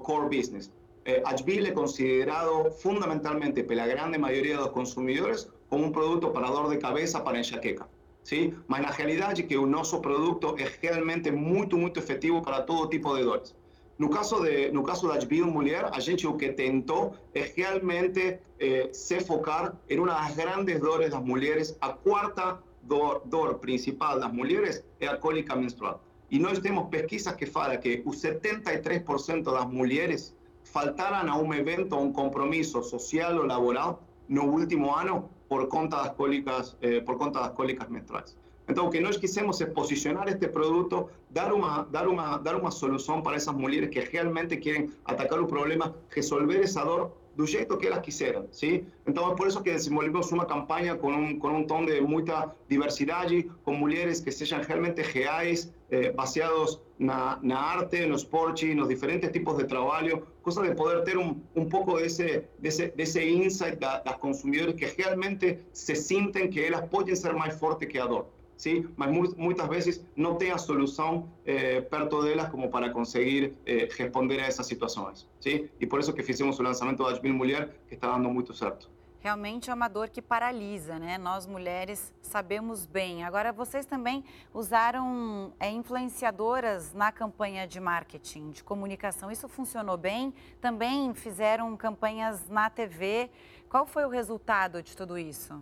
core 0.03 0.37
business. 0.37 0.71
Eh, 1.05 1.21
Advil 1.25 1.65
é 1.65 1.71
considerado 1.71 2.71
fundamentalmente 2.71 3.63
pela 3.63 3.85
grande 3.87 4.17
maioria 4.17 4.57
dos 4.57 4.69
consumidores 4.69 5.49
como 5.69 5.85
um 5.85 5.91
produto 5.91 6.29
para 6.29 6.47
dor 6.49 6.69
de 6.69 6.77
cabeça, 6.77 7.19
para 7.19 7.39
enxaqueca. 7.39 7.87
¿sí? 8.23 8.53
Mas 8.67 8.81
na 8.81 8.91
realidade 8.91 9.43
que 9.43 9.57
o 9.57 9.65
nosso 9.65 10.01
produto 10.01 10.55
é 10.57 10.67
realmente 10.81 11.31
muito, 11.31 11.77
muito 11.77 11.99
efetivo 11.99 12.41
para 12.41 12.61
todo 12.61 12.89
tipo 12.89 13.15
de 13.15 13.23
dores. 13.23 13.55
No 13.97 14.09
caso, 14.09 14.43
de, 14.43 14.71
no 14.71 14.83
caso 14.83 15.07
da 15.07 15.15
Advil 15.15 15.47
Mulher, 15.47 15.89
a 15.91 15.99
gente 15.99 16.27
o 16.27 16.37
que 16.37 16.49
tentou 16.53 17.15
é 17.33 17.51
realmente 17.55 18.39
eh, 18.59 18.89
se 18.93 19.19
focar 19.19 19.75
em 19.89 19.99
uma 19.99 20.13
das 20.13 20.35
grandes 20.35 20.79
dores 20.79 21.09
das 21.09 21.23
mulheres. 21.23 21.75
A 21.81 21.89
quarta 21.93 22.59
dor, 22.83 23.21
dor 23.25 23.55
principal 23.55 24.19
das 24.19 24.31
mulheres 24.31 24.83
é 24.99 25.07
a 25.07 25.17
cólica 25.17 25.55
menstrual. 25.55 26.03
E 26.29 26.37
nós 26.37 26.59
temos 26.59 26.89
pesquisas 26.89 27.33
que 27.35 27.47
falam 27.47 27.77
que 27.77 28.03
os 28.05 28.17
73% 28.21 29.43
das 29.43 29.65
mulheres 29.65 30.35
faltaram 30.63 31.31
a 31.31 31.37
um 31.37 31.51
evento, 31.53 31.95
a 31.95 31.99
um 31.99 32.11
compromisso 32.11 32.83
social 32.83 33.35
ou 33.37 33.45
laboral 33.45 34.03
no 34.29 34.43
último 34.43 34.93
ano 34.93 35.29
por 35.49 35.67
conta 35.69 36.03
das 36.03 36.13
cólicas, 36.13 36.77
eh, 36.81 36.99
por 37.01 37.17
conta 37.17 37.39
das 37.39 37.51
cólicas 37.53 37.89
menstruais. 37.89 38.37
Então, 38.69 38.87
o 38.87 38.89
que 38.89 38.99
nós 38.99 39.17
quisemos 39.17 39.61
é 39.61 39.65
posicionar 39.65 40.27
este 40.27 40.47
produto, 40.49 41.09
dar 41.29 41.53
uma, 41.53 41.83
dar 41.83 42.07
uma, 42.07 42.37
dar 42.37 42.55
uma 42.55 42.71
solução 42.71 43.21
para 43.21 43.37
essas 43.37 43.55
mulheres 43.55 43.89
que 43.89 43.99
realmente 43.99 44.57
querem 44.57 44.89
atacar 45.05 45.39
o 45.39 45.47
problema, 45.47 45.95
resolver 46.09 46.61
essa 46.61 46.83
dor 46.83 47.11
do 47.37 47.45
jeito 47.45 47.77
que 47.77 47.85
elas 47.85 47.99
quiseram, 47.99 48.47
sim? 48.51 48.85
Então 49.07 49.31
é 49.31 49.35
por 49.35 49.47
isso 49.47 49.61
que 49.61 49.71
desenvolvemos 49.71 50.31
uma 50.31 50.45
campanha 50.45 50.95
com 50.95 51.11
um 51.11 51.37
com 51.37 51.49
um 51.49 51.63
tom 51.67 51.85
de 51.85 52.01
muita 52.01 52.51
diversidade, 52.67 53.49
com 53.63 53.73
mulheres 53.75 54.19
que 54.19 54.31
sejam 54.31 54.59
realmente 54.59 55.03
reais, 55.03 55.71
eh, 55.91 56.11
baseados 56.11 56.81
na, 56.97 57.37
na 57.43 57.59
arte, 57.59 58.07
no 58.07 58.15
esporte, 58.15 58.73
nos 58.73 58.87
diferentes 58.89 59.31
tipos 59.31 59.55
de 59.55 59.65
trabalho, 59.65 60.25
coisa 60.41 60.63
de 60.63 60.73
poder 60.73 61.03
ter 61.03 61.15
um, 61.15 61.39
um 61.55 61.65
pouco 61.69 61.99
desse 61.99 62.43
desse 62.57 62.87
desse 62.97 63.23
insight 63.23 63.77
da, 63.77 63.99
das 63.99 64.17
consumidoras 64.17 64.73
que 64.73 64.85
realmente 64.85 65.59
se 65.71 65.95
sentem 65.95 66.49
que 66.49 66.59
elas 66.59 66.89
podem 66.89 67.15
ser 67.15 67.33
mais 67.33 67.53
fortes 67.59 67.87
que 67.87 67.99
a 67.99 68.07
dor. 68.07 68.25
¿Sí? 68.57 68.85
mas 68.97 69.09
muchas 69.37 69.69
veces 69.69 70.05
no 70.15 70.35
tenga 70.35 70.57
solución 70.57 71.25
eh, 71.45 71.87
perto 71.89 72.21
de 72.23 72.33
ellas 72.33 72.49
como 72.49 72.69
para 72.69 72.91
conseguir 72.91 73.55
eh, 73.65 73.87
responder 73.97 74.41
a 74.41 74.47
essas 74.47 74.67
situações. 74.67 75.27
¿sí? 75.39 75.69
E 75.79 75.87
por 75.87 75.99
isso 75.99 76.13
que 76.13 76.23
fizemos 76.23 76.59
o 76.59 76.63
lançamento 76.63 77.03
da 77.03 77.11
Admil 77.11 77.33
Mulher, 77.33 77.73
que 77.87 77.95
está 77.95 78.07
dando 78.11 78.29
muito 78.29 78.53
certo. 78.53 78.89
Realmente 79.19 79.69
é 79.69 79.73
uma 79.73 79.87
dor 79.87 80.09
que 80.09 80.21
paralisa, 80.21 80.99
né? 80.99 81.17
Nós 81.17 81.47
mulheres 81.47 82.13
sabemos 82.21 82.85
bem. 82.85 83.23
Agora, 83.23 83.51
vocês 83.51 83.85
também 83.85 84.23
usaram 84.53 85.51
é, 85.59 85.69
influenciadoras 85.71 86.93
na 86.93 87.11
campanha 87.11 87.67
de 87.67 87.79
marketing, 87.79 88.51
de 88.51 88.63
comunicação. 88.63 89.31
Isso 89.31 89.49
funcionou 89.49 89.97
bem? 89.97 90.33
Também 90.61 91.13
fizeram 91.15 91.75
campanhas 91.75 92.47
na 92.47 92.69
TV. 92.69 93.29
Qual 93.67 93.87
foi 93.87 94.05
o 94.05 94.09
resultado 94.09 94.83
de 94.83 94.95
tudo 94.95 95.17
isso? 95.17 95.59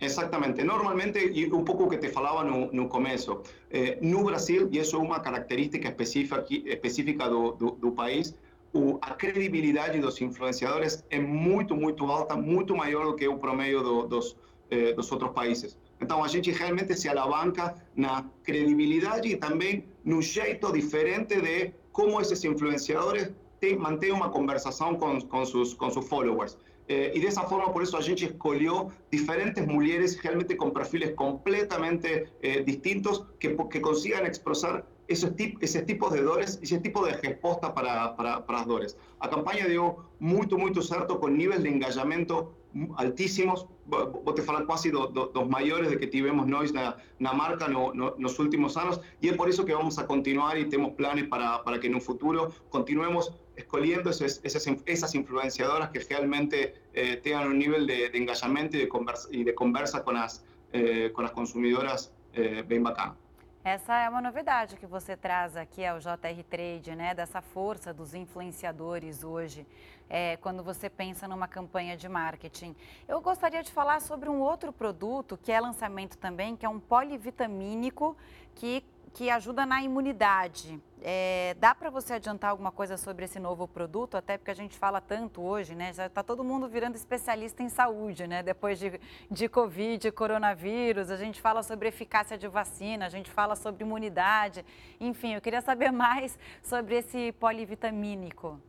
Exactamente. 0.00 0.64
Normalmente, 0.64 1.30
y 1.32 1.44
un 1.44 1.64
poco 1.64 1.88
que 1.88 1.98
te 1.98 2.08
falaba 2.08 2.42
no, 2.42 2.70
no 2.72 2.88
começo, 2.88 3.42
eh, 3.70 3.98
no 4.00 4.24
Brasil, 4.24 4.68
e 4.72 4.78
isso 4.78 4.96
é 4.96 4.98
uma 4.98 5.20
característica 5.20 5.88
específica, 5.88 6.44
específica 6.48 7.28
do, 7.28 7.52
do, 7.52 7.70
do 7.72 7.92
país, 7.92 8.34
o, 8.72 8.98
a 9.02 9.14
credibilidade 9.14 9.98
dos 10.00 10.20
influenciadores 10.20 11.04
é 11.10 11.18
muito, 11.18 11.76
muito 11.76 12.06
alta, 12.06 12.34
muito 12.34 12.74
maior 12.74 13.04
do 13.04 13.14
que 13.14 13.28
o 13.28 13.36
promedio 13.36 13.82
do, 13.82 14.06
dos, 14.06 14.36
eh, 14.70 14.94
outros 14.96 15.32
países. 15.32 15.76
Então, 16.00 16.24
a 16.24 16.28
gente 16.28 16.50
realmente 16.50 16.94
se 16.96 17.06
alavanca 17.08 17.74
na 17.94 18.24
credibilidade 18.42 19.28
e 19.28 19.36
também 19.36 19.84
no 20.02 20.22
jeito 20.22 20.72
diferente 20.72 21.38
de 21.40 21.74
como 21.92 22.18
esses 22.20 22.42
influenciadores 22.44 23.30
mantêm 23.78 24.12
uma 24.12 24.30
conversação 24.30 24.94
com, 24.94 25.20
com, 25.20 25.44
seus, 25.44 25.74
com 25.74 25.90
seus 25.90 26.08
followers. 26.08 26.56
Eh, 26.92 27.12
y 27.14 27.20
de 27.20 27.28
esa 27.28 27.42
forma, 27.42 27.72
por 27.72 27.84
eso 27.84 27.98
a 27.98 28.02
gente 28.02 28.24
escogió 28.24 28.88
diferentes 29.12 29.64
mujeres 29.64 30.20
realmente 30.24 30.56
con 30.56 30.72
perfiles 30.72 31.12
completamente 31.14 32.32
eh, 32.42 32.64
distintos 32.66 33.26
que, 33.38 33.56
que 33.70 33.80
consigan 33.80 34.26
expresar 34.26 34.84
esos, 35.10 35.34
tip, 35.34 35.58
tipos 35.86 36.12
de 36.12 36.22
dores 36.22 36.58
y 36.62 36.64
ese 36.66 36.78
tipo 36.78 37.04
de 37.04 37.12
respuesta 37.14 37.74
para, 37.74 38.14
para, 38.16 38.46
para 38.46 38.58
las 38.58 38.66
dores. 38.66 38.96
A 39.18 39.28
campaña 39.28 39.66
dio 39.66 39.96
muito, 40.20 40.56
muito 40.56 40.80
certo 40.82 41.18
con 41.18 41.36
niveles 41.36 41.64
de 41.64 41.68
engajamento 41.68 42.54
altísimos. 42.96 43.66
Vou 43.86 44.32
te 44.32 44.42
falar 44.42 44.64
quase 44.66 44.92
do, 44.92 45.08
do, 45.08 45.26
dos 45.26 45.48
maiores 45.48 45.90
de 45.90 45.98
que 45.98 46.06
tivemos 46.06 46.46
nós 46.46 46.70
na, 46.72 46.96
na 47.18 47.32
marca 47.32 47.66
no, 47.66 47.92
no, 47.92 48.14
últimos 48.38 48.76
anos 48.76 49.00
e 49.20 49.28
é 49.28 49.32
por 49.34 49.48
isso 49.48 49.64
que 49.64 49.74
vamos 49.74 49.98
a 49.98 50.06
continuar 50.06 50.56
e 50.56 50.64
temos 50.66 50.92
planes 50.94 51.26
para, 51.26 51.58
para 51.64 51.80
que 51.80 51.88
no 51.88 52.00
futuro 52.00 52.54
continuemos 52.70 53.32
escolhiendo 53.56 54.10
esas, 54.10 54.40
esas, 54.44 54.64
esas 54.86 55.14
influenciadoras 55.16 55.90
que 55.90 55.98
realmente 56.08 56.74
eh, 56.94 57.16
tengan 57.16 57.48
un 57.48 57.58
nivel 57.58 57.84
de, 57.88 58.10
de 58.10 58.18
y 58.18 58.78
de 58.78 58.88
conversa, 58.88 59.28
y 59.32 59.42
de 59.42 59.54
conversa 59.54 60.04
con 60.04 60.14
las, 60.14 60.44
eh, 60.72 61.10
con 61.12 61.24
las 61.24 61.32
consumidoras 61.32 62.12
eh, 62.32 62.62
bem 62.68 62.84
bacana. 62.84 63.16
Essa 63.62 63.94
é 63.98 64.08
uma 64.08 64.22
novidade 64.22 64.74
que 64.76 64.86
você 64.86 65.14
traz 65.14 65.54
aqui 65.54 65.84
ao 65.84 65.98
JR 65.98 66.42
Trade, 66.48 66.96
né? 66.96 67.12
Dessa 67.12 67.42
força 67.42 67.92
dos 67.92 68.14
influenciadores 68.14 69.22
hoje, 69.22 69.66
é, 70.08 70.38
quando 70.38 70.62
você 70.62 70.88
pensa 70.88 71.28
numa 71.28 71.46
campanha 71.46 71.94
de 71.94 72.08
marketing. 72.08 72.74
Eu 73.06 73.20
gostaria 73.20 73.62
de 73.62 73.70
falar 73.70 74.00
sobre 74.00 74.30
um 74.30 74.40
outro 74.40 74.72
produto 74.72 75.36
que 75.36 75.52
é 75.52 75.60
lançamento 75.60 76.16
também, 76.16 76.56
que 76.56 76.64
é 76.64 76.68
um 76.70 76.80
polivitamínico 76.80 78.16
que 78.54 78.82
que 79.12 79.30
ajuda 79.30 79.66
na 79.66 79.82
imunidade. 79.82 80.80
É, 81.02 81.56
dá 81.58 81.74
para 81.74 81.88
você 81.88 82.14
adiantar 82.14 82.50
alguma 82.50 82.70
coisa 82.70 82.96
sobre 82.96 83.24
esse 83.24 83.38
novo 83.38 83.66
produto? 83.66 84.16
Até 84.16 84.36
porque 84.36 84.50
a 84.50 84.54
gente 84.54 84.76
fala 84.76 85.00
tanto 85.00 85.42
hoje, 85.42 85.74
né? 85.74 85.92
Já 85.92 86.06
está 86.06 86.22
todo 86.22 86.44
mundo 86.44 86.68
virando 86.68 86.94
especialista 86.94 87.62
em 87.62 87.68
saúde, 87.68 88.26
né? 88.26 88.42
Depois 88.42 88.78
de, 88.78 89.00
de 89.30 89.48
Covid, 89.48 90.10
coronavírus, 90.12 91.10
a 91.10 91.16
gente 91.16 91.40
fala 91.40 91.62
sobre 91.62 91.88
eficácia 91.88 92.36
de 92.36 92.46
vacina, 92.48 93.06
a 93.06 93.08
gente 93.08 93.30
fala 93.30 93.56
sobre 93.56 93.82
imunidade. 93.82 94.64
Enfim, 95.00 95.34
eu 95.34 95.40
queria 95.40 95.62
saber 95.62 95.90
mais 95.92 96.38
sobre 96.62 96.96
esse 96.96 97.32
polivitamínico. 97.32 98.60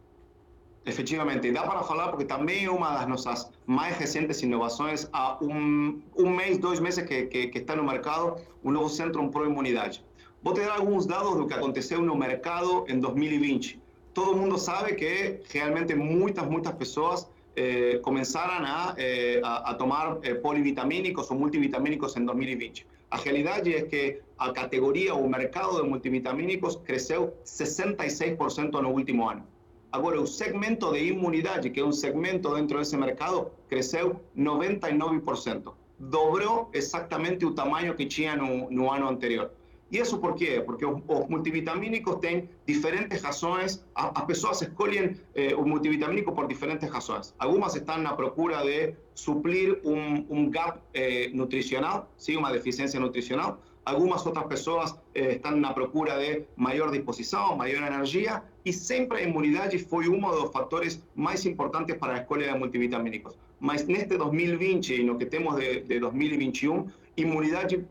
Efectivamente, 0.83 1.51
dá 1.51 1.61
para 1.61 1.83
falar 1.83 2.07
porque 2.07 2.25
também 2.25 2.65
é 2.65 2.71
uma 2.71 2.97
das 2.97 3.07
nossas 3.07 3.51
mais 3.67 3.95
recentes 3.97 4.41
inovações. 4.41 5.07
Há 5.13 5.37
um, 5.43 6.01
um 6.17 6.29
mês, 6.29 6.57
dois 6.57 6.79
meses 6.79 7.05
que, 7.05 7.27
que, 7.27 7.47
que 7.47 7.57
está 7.59 7.75
no 7.75 7.83
mercado, 7.83 8.41
o 8.63 8.71
novo 8.71 8.89
Centro 8.89 9.29
Pro 9.29 9.45
Imunidade. 9.45 10.03
Vou 10.43 10.55
te 10.55 10.61
dar 10.61 10.77
alguns 10.77 11.05
dados 11.05 11.37
do 11.37 11.45
que 11.45 11.53
aconteceu 11.53 12.01
no 12.01 12.15
mercado 12.15 12.83
em 12.87 12.99
2020. 12.99 13.79
Todo 14.11 14.35
mundo 14.35 14.57
sabe 14.57 14.95
que 14.95 15.39
realmente 15.53 15.93
muitas, 15.93 16.47
muitas 16.49 16.73
pessoas 16.73 17.29
eh, 17.55 18.01
a, 18.03 18.95
eh, 18.97 19.39
a, 19.43 19.69
a, 19.69 19.73
tomar 19.75 20.17
eh, 20.23 20.33
polivitamínicos 20.33 21.29
ou 21.29 21.37
multivitamínicos 21.37 22.15
em 22.17 22.25
2020. 22.25 22.87
A 23.11 23.17
realidade 23.17 23.75
é 23.75 23.83
que 23.83 24.19
a 24.35 24.51
categoria, 24.51 25.13
o 25.13 25.29
mercado 25.29 25.79
de 25.79 25.87
multivitamínicos 25.87 26.75
cresceu 26.77 27.35
66% 27.45 28.81
no 28.81 28.89
último 28.89 29.29
ano. 29.29 29.45
Agora, 29.91 30.19
o 30.19 30.25
segmento 30.25 30.91
de 30.91 31.03
imunidade, 31.09 31.69
que 31.69 31.81
é 31.81 31.85
um 31.85 31.91
segmento 31.91 32.51
dentro 32.55 32.79
desse 32.79 32.97
mercado, 32.97 33.51
cresceu 33.69 34.19
99%. 34.35 35.73
Dobrou 35.99 36.67
exatamente 36.73 37.45
o 37.45 37.51
tamanho 37.51 37.93
que 37.93 38.07
tinha 38.07 38.35
no, 38.35 38.71
no 38.71 38.91
ano 38.91 39.07
anterior. 39.07 39.51
E 39.91 39.97
isso 39.99 40.17
por 40.19 40.35
quê? 40.35 40.61
Porque 40.65 40.85
os, 40.85 41.01
os 41.05 41.27
multivitamínicos 41.27 42.15
têm 42.15 42.49
diferentes 42.65 43.21
razões, 43.21 43.83
as 43.93 44.23
pessoas 44.25 44.61
escolhem 44.61 45.17
eh, 45.35 45.53
o 45.53 45.65
multivitamínico 45.65 46.31
por 46.31 46.47
diferentes 46.47 46.89
razões. 46.89 47.35
Algumas 47.37 47.75
estão 47.75 47.97
na 47.97 48.13
procura 48.13 48.63
de 48.63 48.93
suplir 49.13 49.81
um, 49.83 50.25
um 50.29 50.49
gap 50.49 50.79
eh, 50.93 51.29
nutricional, 51.33 52.09
sim, 52.17 52.37
uma 52.37 52.51
deficiência 52.53 52.99
nutricional. 53.01 53.59
Algumas 53.83 54.25
outras 54.25 54.45
pessoas 54.45 54.95
eh, 55.13 55.33
estão 55.33 55.57
na 55.57 55.73
procura 55.73 56.17
de 56.19 56.43
maior 56.55 56.89
disposição, 56.89 57.57
maior 57.57 57.85
energia, 57.85 58.43
e 58.63 58.71
sempre 58.71 59.17
a 59.17 59.21
imunidade 59.23 59.77
foi 59.79 60.07
um 60.07 60.21
dos 60.21 60.51
fatores 60.51 61.03
mais 61.15 61.45
importantes 61.45 61.97
para 61.97 62.13
a 62.13 62.17
escolha 62.19 62.53
de 62.53 62.57
multivitamínicos. 62.57 63.37
Mas 63.59 63.85
neste 63.85 64.17
2020 64.17 65.01
e 65.01 65.03
no 65.03 65.17
que 65.17 65.25
temos 65.25 65.55
de, 65.55 65.81
de 65.81 65.99
2021, 65.99 66.87
imunidade 67.17 67.85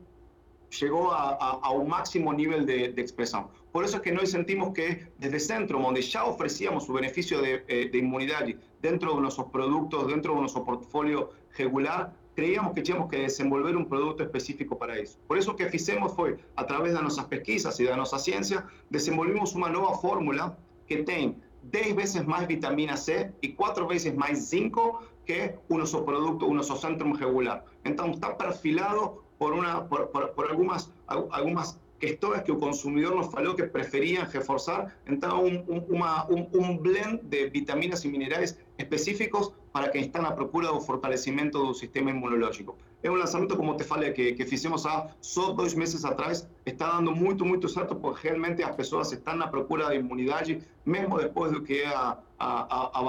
llegó 0.70 1.12
a, 1.12 1.30
a, 1.30 1.50
a 1.62 1.70
un 1.70 1.88
máximo 1.88 2.32
nivel 2.32 2.66
de, 2.66 2.92
de, 2.92 3.02
expresión. 3.02 3.48
Por 3.72 3.84
eso 3.84 3.96
es 3.96 4.02
que 4.02 4.12
nos 4.12 4.30
sentimos 4.30 4.72
que 4.72 5.08
desde 5.18 5.40
Centro, 5.40 5.80
donde 5.80 6.02
ya 6.02 6.24
ofrecíamos 6.24 6.86
su 6.86 6.92
beneficio 6.92 7.40
de, 7.40 7.64
eh, 7.68 7.88
de 7.90 7.98
inmunidad 7.98 8.46
dentro 8.80 9.14
de 9.14 9.20
nuestros 9.20 9.48
productos, 9.50 10.08
dentro 10.08 10.34
de 10.34 10.40
nuestro 10.40 10.64
portfolio 10.64 11.30
regular, 11.56 12.12
creíamos 12.34 12.72
que 12.72 12.82
teníamos 12.82 13.10
que 13.10 13.18
desenvolver 13.18 13.76
un 13.76 13.86
producto 13.88 14.22
específico 14.22 14.78
para 14.78 14.96
eso. 14.96 15.18
Por 15.26 15.38
eso 15.38 15.56
que 15.56 15.68
hicimos 15.72 16.14
fue, 16.14 16.38
a 16.56 16.66
través 16.66 16.94
de 16.94 17.02
nuestras 17.02 17.26
pesquisas 17.26 17.78
y 17.80 17.84
de 17.84 17.96
nuestra 17.96 18.18
ciencia, 18.18 18.66
desenvolvimos 18.88 19.54
una 19.54 19.68
nueva 19.68 19.98
fórmula 19.98 20.56
que 20.86 21.02
tiene 21.02 21.36
10 21.70 21.96
veces 21.96 22.26
más 22.26 22.46
vitamina 22.46 22.96
C 22.96 23.32
y 23.40 23.52
4 23.52 23.86
veces 23.86 24.16
más 24.16 24.48
zinco 24.48 25.00
que 25.26 25.58
un 25.68 25.78
nuestro 25.78 26.04
producto, 26.04 26.46
un 26.46 26.56
nuestro 26.56 26.76
centrum 26.76 27.14
regular. 27.14 27.64
Entonces 27.84 28.14
está 28.16 28.36
perfilado 28.36 29.22
por, 29.40 29.54
una, 29.54 29.88
por, 29.88 30.09
por, 30.09 30.50
algunas, 30.50 30.92
algunas 31.06 31.80
questões 31.99 32.42
que 32.42 32.52
o 32.52 32.59
consumidor 32.59 33.16
nos 33.16 33.28
falou 33.28 33.54
que 33.54 33.62
preferiam 33.62 34.23
reforçar, 34.26 34.94
então 35.06 35.47
um, 35.47 35.56
um, 35.66 35.78
uma, 35.97 36.30
um, 36.30 36.47
um, 36.52 36.76
blend 36.76 37.20
de 37.23 37.49
vitaminas 37.49 38.04
e 38.04 38.09
minerais 38.09 38.59
específicos 38.76 39.50
para 39.73 39.88
quem 39.88 40.02
está 40.02 40.20
na 40.20 40.32
procura 40.32 40.68
do 40.68 40.80
fortalecimento 40.82 41.56
do 41.59 41.73
sistema 41.73 42.11
imunológico. 42.11 42.76
É 43.02 43.11
um 43.11 43.14
lançamento, 43.14 43.56
como 43.56 43.75
te 43.78 43.85
falei, 43.85 44.12
que, 44.12 44.35
que 44.35 44.44
fizemos 44.44 44.85
há 44.85 45.09
só 45.23 45.52
dois 45.52 45.73
meses 45.73 46.04
atrás, 46.04 46.47
está 46.66 46.97
dando 46.97 47.16
muito, 47.16 47.42
muito 47.42 47.66
certo, 47.66 47.94
porque 47.97 48.28
realmente 48.28 48.62
as 48.62 48.76
pessoas 48.76 49.11
estão 49.11 49.37
na 49.37 49.49
procura 49.49 49.88
de 49.88 49.97
imunidade, 49.97 50.61
mesmo 50.85 51.16
depois 51.16 51.50
do 51.50 51.62
que 51.62 51.80
é 51.80 51.87
a, 51.87 52.18
a, 52.38 52.90
a 52.99 53.00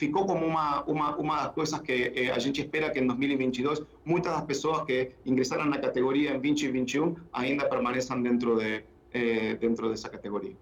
ficou 0.00 0.24
como 0.24 0.46
uma, 0.46 0.82
uma, 0.84 1.16
uma 1.16 1.36
das 1.42 1.52
coisas 1.52 1.78
que 1.80 2.12
eh, 2.16 2.30
a 2.30 2.38
gente 2.38 2.58
espera 2.62 2.88
que 2.88 2.98
em 2.98 3.06
2022 3.06 3.82
muitas 4.02 4.32
das 4.32 4.44
pessoas 4.46 4.82
que 4.86 5.12
ingressaram 5.26 5.66
na 5.66 5.78
categoria 5.78 6.30
em 6.30 6.40
2021 6.40 7.16
ainda 7.30 7.68
permaneçam 7.68 8.22
dentro, 8.22 8.56
de, 8.56 8.82
eh, 9.12 9.56
dentro 9.56 9.90
dessa 9.90 10.08
categoria. 10.08 10.56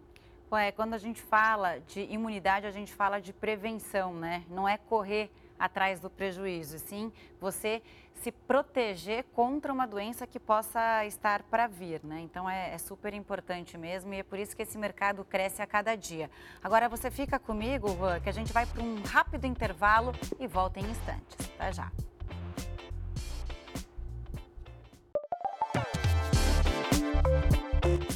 Ué, 0.51 0.73
quando 0.73 0.95
a 0.95 0.99
gente 0.99 1.23
fala 1.23 1.79
de 1.79 2.01
imunidade, 2.11 2.67
a 2.67 2.73
gente 2.73 2.93
fala 2.93 3.21
de 3.21 3.33
prevenção, 3.33 4.13
né? 4.13 4.43
Não 4.51 4.69
é 4.69 4.77
correr 4.77 5.31
atrás 5.59 6.01
do 6.01 6.09
prejuízo, 6.09 6.79
sim 6.79 7.13
você 7.41 7.83
se 8.23 8.33
proteger 8.33 9.25
contra 9.33 9.73
uma 9.73 9.87
doença 9.87 10.27
que 10.27 10.41
possa 10.41 11.05
estar 11.07 11.43
para 11.45 11.67
vir, 11.67 12.01
né? 12.03 12.21
Então 12.21 12.49
é, 12.51 12.75
é, 12.75 12.79
super 12.79 13.15
importante 13.15 13.79
mesmo 13.79 14.13
e 14.13 14.19
é 14.19 14.23
por 14.23 14.39
isso 14.39 14.57
que 14.57 14.63
esse 14.63 14.77
mercado 14.77 15.25
cresce 15.25 15.63
a 15.63 15.67
cada 15.67 15.95
dia. 15.97 16.31
Agora 16.63 16.89
você 16.89 17.11
fica 17.11 17.39
comigo, 17.39 17.89
Juan, 17.97 18.21
que 18.21 18.29
a 18.29 18.33
gente 18.33 18.53
vai 18.53 18.67
para 18.67 18.83
um 18.83 19.03
rápido 19.03 19.47
intervalo 19.47 20.13
e 20.39 20.47
volta 20.47 20.81
em 20.81 20.91
instantes. 20.91 21.51
Até 21.57 21.73
já. 21.73 21.93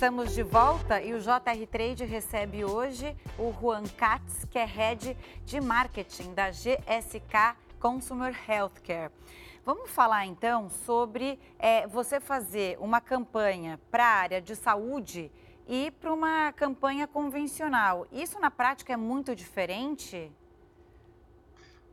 Estamos 0.03 0.35
de 0.35 0.43
volta 0.43 1.01
e 1.01 1.15
o 1.15 1.21
JR 1.21 1.65
Trade 1.71 2.05
recebe 2.05 2.65
hoje 2.65 3.17
o 3.39 3.53
Juan 3.53 3.85
Katz, 3.97 4.45
que 4.47 4.59
é 4.59 4.65
head 4.65 5.17
de 5.45 5.61
marketing 5.61 6.35
da 6.35 6.51
GSK 6.51 7.57
Consumer 7.79 8.37
Healthcare. 8.51 9.13
Vamos 9.65 9.93
falar 9.93 10.27
então 10.27 10.69
sobre 10.69 11.39
é, 11.57 11.87
você 11.87 12.19
fazer 12.19 12.77
uma 12.81 13.01
campanha 13.01 13.79
para 13.93 14.05
a 14.05 14.17
área 14.17 14.43
de 14.43 14.57
saúde 14.57 15.31
e 15.69 15.93
para 15.93 16.13
uma 16.13 16.51
campanha 16.51 17.07
convencional. 17.07 18.05
Isso 18.11 18.41
na 18.41 18.51
prática 18.51 18.93
é 18.93 18.97
muito 18.97 19.37
diferente? 19.37 20.33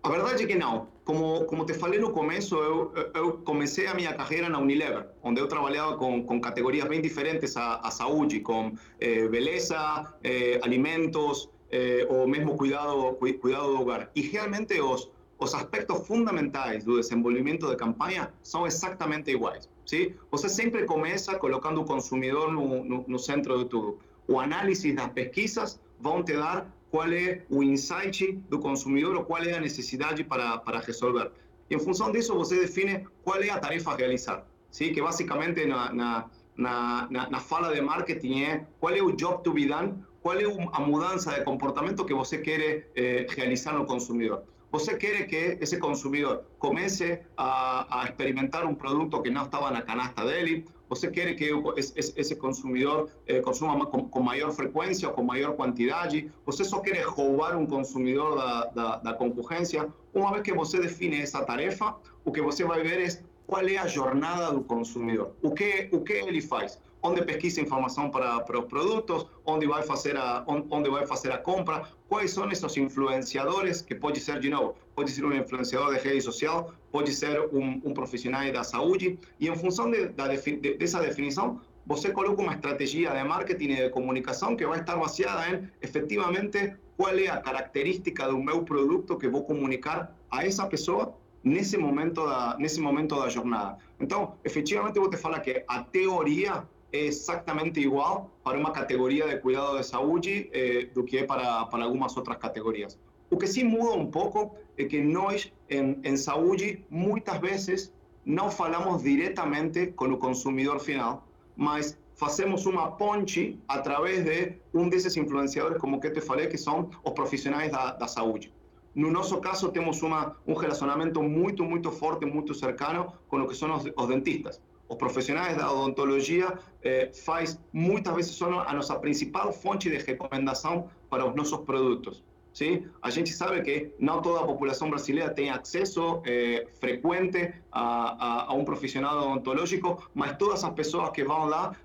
A 0.01 0.09
verdade 0.09 0.43
é 0.43 0.47
que 0.47 0.55
não. 0.55 0.87
Como, 1.03 1.43
como 1.45 1.65
te 1.65 1.73
falei 1.73 1.99
no 1.99 2.11
começo, 2.11 2.55
eu, 2.55 2.93
eu 3.13 3.33
comecei 3.39 3.85
a 3.87 3.93
minha 3.93 4.13
carreira 4.13 4.47
na 4.47 4.57
Unilever, 4.57 5.07
onde 5.21 5.41
eu 5.41 5.47
trabalhava 5.47 5.97
com, 5.97 6.23
com 6.23 6.39
categorias 6.39 6.87
bem 6.87 7.01
diferentes 7.01 7.57
à, 7.57 7.75
à 7.77 7.91
saúde, 7.91 8.39
com 8.39 8.73
eh, 8.99 9.27
beleza, 9.27 10.13
eh, 10.23 10.59
alimentos, 10.63 11.49
eh, 11.69 12.07
ou 12.09 12.27
mesmo 12.27 12.55
cuidado, 12.55 13.17
cuidado 13.41 13.67
do 13.75 13.81
hogar. 13.81 14.09
E 14.15 14.21
realmente 14.21 14.79
os, 14.79 15.11
os 15.37 15.53
aspectos 15.53 16.07
fundamentais 16.07 16.85
do 16.85 16.95
desenvolvimento 16.97 17.67
de 17.67 17.75
campanha 17.75 18.31
são 18.41 18.65
exatamente 18.65 19.31
iguais. 19.31 19.67
Sim? 19.85 20.13
Você 20.31 20.47
sempre 20.47 20.85
começa 20.85 21.35
colocando 21.37 21.81
o 21.81 21.85
consumidor 21.85 22.53
no, 22.53 22.85
no, 22.85 23.05
no 23.05 23.19
centro 23.19 23.57
de 23.57 23.65
tudo. 23.65 23.99
O 24.29 24.39
análise 24.39 24.93
das 24.93 25.09
pesquisas 25.09 25.79
vão 25.99 26.23
te 26.23 26.33
dar 26.33 26.71
qual 26.91 27.11
é 27.11 27.43
o 27.49 27.63
insight 27.63 28.31
do 28.49 28.59
consumidor 28.59 29.15
ou 29.15 29.23
qual 29.23 29.43
é 29.43 29.53
a 29.53 29.59
necessidade 29.59 30.23
para, 30.23 30.57
para 30.57 30.79
resolver. 30.79 31.31
E 31.69 31.75
em 31.75 31.79
função 31.79 32.11
disso, 32.11 32.35
você 32.35 32.59
define 32.59 33.05
qual 33.23 33.41
é 33.41 33.49
a 33.49 33.59
tarefa 33.59 33.91
a 33.91 33.95
realizar. 33.95 34.45
Sim? 34.71 34.91
Que 34.93 35.01
basicamente 35.01 35.65
na, 35.65 35.93
na, 35.93 36.29
na, 36.57 37.29
na 37.29 37.39
fala 37.39 37.73
de 37.73 37.81
marketing 37.81 38.41
é 38.41 38.65
qual 38.79 38.93
é 38.93 39.01
o 39.01 39.11
job 39.11 39.43
to 39.43 39.53
be 39.53 39.65
done, 39.67 40.03
qual 40.21 40.37
é 40.37 40.45
a 40.45 40.79
mudança 40.81 41.31
de 41.33 41.43
comportamento 41.43 42.05
que 42.05 42.13
você 42.13 42.39
quer 42.39 42.89
eh, 42.95 43.25
realizar 43.29 43.73
no 43.73 43.85
consumidor. 43.85 44.43
Você 44.71 44.95
quer 44.97 45.25
que 45.25 45.57
esse 45.59 45.77
consumidor 45.79 46.43
comece 46.59 47.21
a, 47.35 48.01
a 48.01 48.05
experimentar 48.05 48.65
um 48.65 48.75
produto 48.75 49.21
que 49.21 49.29
não 49.29 49.45
estava 49.45 49.71
na 49.71 49.81
canasta 49.81 50.23
dele, 50.25 50.65
você 50.89 51.09
quer 51.09 51.33
que 51.35 51.51
esse 51.77 52.35
consumidor 52.35 53.09
eh, 53.27 53.39
consuma 53.41 53.85
com, 53.85 54.19
maior 54.19 54.51
frequência 54.51 55.07
ou 55.07 55.13
com 55.13 55.21
maior 55.21 55.55
quantidade, 55.55 56.31
você 56.43 56.63
só 56.65 56.79
quer 56.79 56.99
roubar 57.03 57.55
um 57.55 57.65
consumidor 57.65 58.35
da, 58.35 58.65
da, 58.65 58.95
da, 58.97 59.13
concorrência. 59.13 59.87
Uma 60.13 60.31
vez 60.31 60.43
que 60.43 60.53
você 60.53 60.79
define 60.79 61.21
essa 61.21 61.45
tarefa, 61.45 61.95
o 62.25 62.31
que 62.31 62.41
você 62.41 62.65
vai 62.65 62.81
ver 62.81 63.07
é 63.07 63.23
qual 63.45 63.67
é 63.67 63.77
a 63.77 63.87
jornada 63.87 64.51
do 64.51 64.63
consumidor, 64.63 65.35
o 65.43 65.51
que, 65.51 65.89
o 65.91 66.01
que 66.01 66.13
ele 66.13 66.41
faz 66.41 66.79
onde 67.01 67.21
pesquisa 67.23 67.61
informação 67.61 68.09
para, 68.09 68.41
para 68.41 68.59
os 68.59 68.65
produtos, 68.65 69.25
onde 69.45 69.65
vai 69.67 69.83
fazer 69.83 70.17
a 70.17 70.43
onde 70.47 70.89
vai 70.89 71.05
fazer 71.05 71.31
a 71.31 71.37
compra, 71.37 71.83
quais 72.07 72.31
são 72.31 72.49
esses 72.51 72.77
influenciadores 72.77 73.81
que 73.81 73.95
pode 73.95 74.19
ser 74.19 74.39
de 74.39 74.49
novo, 74.49 74.75
pode 74.95 75.11
ser 75.11 75.23
um 75.25 75.33
influenciador 75.33 75.93
de 75.93 75.99
rede 75.99 76.21
social, 76.21 76.73
pode 76.91 77.13
ser 77.13 77.39
um, 77.53 77.81
um 77.83 77.93
profissional 77.93 78.51
da 78.51 78.63
saúde 78.63 79.19
e 79.39 79.47
em 79.47 79.55
função 79.55 79.89
de, 79.89 80.09
de, 80.09 80.73
dessa 80.75 80.99
definição 80.99 81.61
você 81.85 82.11
coloca 82.11 82.41
uma 82.41 82.53
estratégia 82.53 83.11
de 83.11 83.23
marketing 83.23 83.69
e 83.69 83.75
de 83.75 83.89
comunicação 83.89 84.55
que 84.55 84.65
vai 84.65 84.79
estar 84.79 84.95
baseada 84.95 85.49
em 85.49 85.67
efetivamente 85.81 86.75
qual 86.95 87.17
é 87.17 87.27
a 87.27 87.37
característica 87.37 88.27
do 88.27 88.37
meu 88.37 88.63
produto 88.63 89.17
que 89.17 89.27
vou 89.27 89.43
comunicar 89.43 90.15
a 90.29 90.45
essa 90.45 90.67
pessoa 90.67 91.15
nesse 91.43 91.77
momento 91.77 92.25
da 92.25 92.57
nesse 92.59 92.79
momento 92.79 93.15
da 93.15 93.29
jornada. 93.29 93.77
Então, 93.99 94.35
efetivamente, 94.43 94.99
vou 94.99 95.09
te 95.09 95.17
falar 95.17 95.39
que 95.39 95.63
a 95.67 95.81
teoria 95.83 96.67
exactamente 96.91 97.79
igual 97.79 98.27
para 98.43 98.59
una 98.59 98.71
categoría 98.71 99.25
de 99.25 99.39
cuidado 99.39 99.75
de 99.75 99.83
saúde 99.83 100.49
eh, 100.53 100.91
do 100.93 101.05
que 101.05 101.23
para, 101.23 101.69
para 101.69 101.83
algunas 101.83 102.17
otras 102.17 102.37
categorías. 102.37 102.97
Lo 103.29 103.37
que 103.37 103.47
sí 103.47 103.63
muda 103.63 103.93
un 103.93 104.09
poco 104.09 104.55
es 104.75 104.87
que 104.87 105.01
nós, 105.01 105.51
en, 105.67 105.99
en 106.03 106.17
saúde, 106.17 106.83
muchas 106.89 107.39
veces 107.41 107.93
no 108.25 108.49
falamos 108.49 109.03
directamente 109.03 109.93
con 109.93 110.11
el 110.11 110.19
consumidor 110.19 110.79
final, 110.79 111.19
mas 111.55 111.97
hacemos 112.21 112.65
una 112.65 112.97
ponche 112.97 113.57
a 113.67 113.81
través 113.81 114.25
de 114.25 114.61
un 114.73 114.89
de 114.89 114.97
esos 114.97 115.15
influenciadores, 115.15 115.77
como 115.79 115.99
que 115.99 116.09
te 116.09 116.21
falei, 116.21 116.49
que 116.49 116.57
son 116.57 116.89
los 117.05 117.13
profesionales 117.13 117.71
da, 117.71 117.95
da 117.99 118.07
saúde. 118.07 118.51
No 118.95 119.11
nosso 119.11 119.39
caso, 119.39 119.71
tenemos 119.71 120.01
una, 120.01 120.33
un 120.45 120.59
relacionamiento 120.59 121.21
muy, 121.21 121.53
muy 121.53 121.81
fuerte, 121.83 122.25
muy 122.25 122.43
cercano 122.53 123.13
con 123.27 123.41
lo 123.41 123.47
que 123.47 123.55
son 123.55 123.69
los 123.69 124.09
dentistas. 124.09 124.61
Os 124.89 124.97
profissionais 124.97 125.55
da 125.55 125.71
odontologia 125.71 126.57
eh, 126.83 127.11
faz 127.13 127.59
muitas 127.71 128.13
vezes 128.15 128.35
são 128.35 128.59
a 128.59 128.73
nossa 128.73 128.97
principal 128.99 129.53
fonte 129.53 129.89
de 129.89 129.97
recomendação 129.97 130.89
para 131.09 131.25
os 131.25 131.35
nossos 131.35 131.59
produtos. 131.59 132.23
Sim? 132.51 132.87
A 133.01 133.11
gente 133.11 133.31
sabe 133.31 133.61
que 133.61 133.93
não 133.99 134.21
toda 134.21 134.39
a 134.41 134.45
população 134.45 134.89
brasileira 134.89 135.29
tem 135.29 135.51
acesso 135.51 136.21
eh, 136.25 136.67
frequente 136.79 137.53
a, 137.71 137.83
a, 138.27 138.51
a, 138.51 138.53
um 138.53 138.65
profissional 138.65 139.15
odontológico, 139.19 140.09
mas 140.15 140.35
todas 140.37 140.63
as 140.63 140.73
pessoas 140.73 141.11
que 141.11 141.23
vão 141.23 141.45
lá 141.45 141.75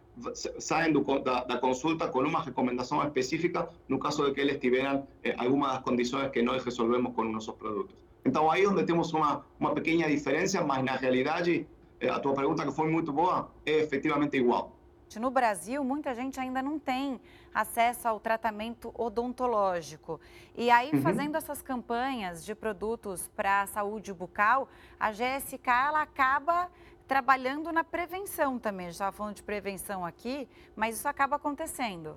saem 0.59 0.93
do, 0.93 1.03
da, 1.21 1.45
da, 1.45 1.59
consulta 1.59 2.09
com 2.09 2.21
uma 2.21 2.41
recomendação 2.41 3.03
específica 3.05 3.69
no 3.89 3.99
caso 3.99 4.25
de 4.25 4.33
que 4.33 4.41
eles 4.41 4.59
tiveram 4.59 5.07
eh, 5.23 5.35
algumas 5.37 5.73
das 5.75 5.83
condições 5.83 6.31
que 6.31 6.41
nós 6.41 6.65
resolvemos 6.65 7.15
com 7.15 7.25
nossos 7.25 7.55
produtos. 7.55 7.95
Então, 8.25 8.51
aí 8.51 8.63
é 8.63 8.69
onde 8.69 8.85
temos 8.85 9.13
uma, 9.13 9.45
uma 9.61 9.75
pequena 9.75 10.09
diferença, 10.09 10.63
mas 10.65 10.83
na 10.83 10.97
realidade 10.97 11.67
a 12.09 12.19
tua 12.19 12.35
pergunta, 12.35 12.65
que 12.65 12.73
foi 12.73 12.89
muito 12.89 13.13
boa, 13.13 13.51
é 13.65 13.79
efetivamente 13.79 14.37
igual. 14.37 14.73
No 15.19 15.31
Brasil, 15.31 15.85
muita 15.85 16.15
gente 16.15 16.41
ainda 16.41 16.61
não 16.61 16.79
tem 16.79 17.21
acesso 17.55 18.09
ao 18.09 18.19
tratamento 18.19 18.93
odontológico. 18.95 20.21
E 20.57 20.71
aí, 20.71 20.91
uhum. 20.93 21.03
fazendo 21.03 21.37
essas 21.37 21.63
campanhas 21.63 22.45
de 22.45 22.55
produtos 22.55 23.31
para 23.37 23.63
a 23.63 23.67
saúde 23.67 24.13
bucal, 24.13 24.69
a 24.99 25.13
GSK 25.13 25.69
ela 25.69 26.03
acaba 26.03 26.69
trabalhando 27.07 27.71
na 27.73 27.85
prevenção 27.85 28.59
também. 28.59 28.87
A 28.87 28.89
gente 28.89 28.95
estava 28.95 29.17
falando 29.17 29.37
de 29.37 29.43
prevenção 29.43 30.05
aqui, 30.05 30.49
mas 30.75 30.97
isso 30.97 31.07
acaba 31.07 31.37
acontecendo. 31.37 32.17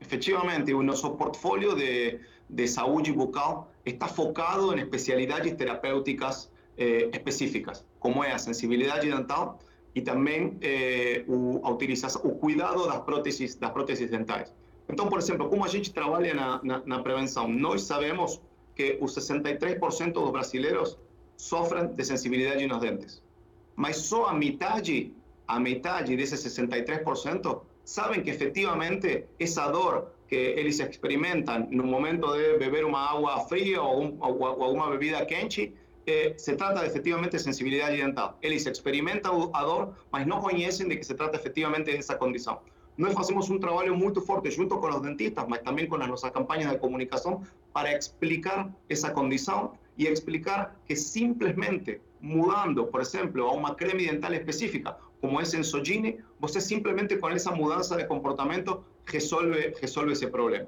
Efectivamente, 0.00 0.74
o 0.74 0.82
nosso 0.82 1.10
portfólio 1.12 1.74
de, 1.74 2.20
de 2.48 2.68
saúde 2.68 3.12
bucal 3.12 3.70
está 3.84 4.08
focado 4.08 4.74
em 4.74 4.82
especialidades 4.82 5.52
terapêuticas 5.54 6.50
eh, 6.80 7.10
específicas, 7.12 7.84
como 7.98 8.24
é 8.24 8.32
a 8.32 8.38
sensibilidade 8.38 9.06
dental 9.10 9.58
e 9.94 10.00
também 10.00 10.56
eh, 10.62 11.24
o, 11.28 11.60
a 11.62 11.70
utilização, 11.70 12.22
o 12.24 12.34
cuidado 12.34 12.86
das 12.86 13.00
próteses, 13.00 13.54
das 13.56 13.70
próteses 13.70 14.10
dentais. 14.10 14.52
Por 14.86 15.18
exemplo, 15.18 15.48
como 15.48 15.62
a 15.64 15.68
gente 15.68 15.92
trabalha 15.92 16.32
na, 16.34 16.60
na, 16.64 16.82
na 16.84 16.98
prevenção, 17.00 17.46
nós 17.46 17.82
sabemos 17.82 18.40
que 18.74 18.96
os 19.00 19.14
63% 19.14 20.12
dos 20.12 20.30
brasileiros 20.30 20.98
sofrem 21.36 21.86
de 21.88 22.04
sensibilidade 22.04 22.66
nos 22.66 22.80
dentes. 22.80 23.22
Mas 23.76 23.98
só 23.98 24.26
a 24.26 24.34
metade, 24.34 25.12
a 25.46 25.60
metade 25.60 26.16
desse 26.16 26.34
63% 26.34 27.60
sabem 27.84 28.22
que 28.22 28.30
efetivamente 28.30 29.26
essa 29.38 29.68
dor 29.68 30.12
que 30.28 30.36
eles 30.36 30.78
experimentam 30.80 31.68
no 31.70 31.84
momento 31.84 32.32
de 32.32 32.58
beber 32.58 32.84
uma 32.84 33.10
água 33.10 33.40
fria 33.40 33.82
ou, 33.82 34.02
um, 34.02 34.90
bebida 34.90 35.26
quente 35.26 35.74
eh, 36.06 36.34
se 36.36 36.56
trata 36.56 36.80
de 36.80 36.86
efectivamente 36.86 37.36
de 37.36 37.42
sensibilidade 37.42 37.96
dental. 37.96 38.38
Eles 38.42 38.66
experimentam 38.66 39.50
a 39.52 39.64
dor, 39.64 39.94
mas 40.10 40.26
não 40.26 40.40
conhecem 40.40 40.88
de 40.88 40.96
que 40.96 41.04
se 41.04 41.14
trata 41.14 41.36
efectivamente 41.36 41.92
dessa 41.92 42.14
condição. 42.16 42.60
Nós 42.96 43.14
fazemos 43.14 43.48
um 43.48 43.58
trabalho 43.58 43.96
muito 43.96 44.20
forte 44.20 44.50
junto 44.50 44.76
com 44.78 44.88
os 44.88 45.00
dentistas, 45.00 45.46
mas 45.48 45.62
também 45.62 45.86
com 45.86 45.96
as 45.96 46.08
nossas 46.08 46.32
de 46.32 46.78
comunicação 46.78 47.42
para 47.72 47.96
explicar 47.96 48.70
essa 48.88 49.10
condição 49.10 49.72
e 49.96 50.06
explicar 50.06 50.76
que 50.86 50.96
simplesmente 50.96 52.00
mudando, 52.20 52.86
por 52.86 53.00
exemplo, 53.00 53.42
a 53.46 53.52
uma 53.52 53.74
creme 53.74 54.06
dental 54.06 54.34
específica, 54.34 54.96
como 55.20 55.40
é 55.40 55.44
Sensogene, 55.44 56.18
você 56.38 56.60
simplesmente 56.60 57.16
com 57.16 57.28
essa 57.28 57.50
mudança 57.50 57.96
de 57.96 58.04
comportamento 58.04 58.84
resolve, 59.06 59.74
resolve 59.80 60.12
esse 60.12 60.26
problema. 60.26 60.66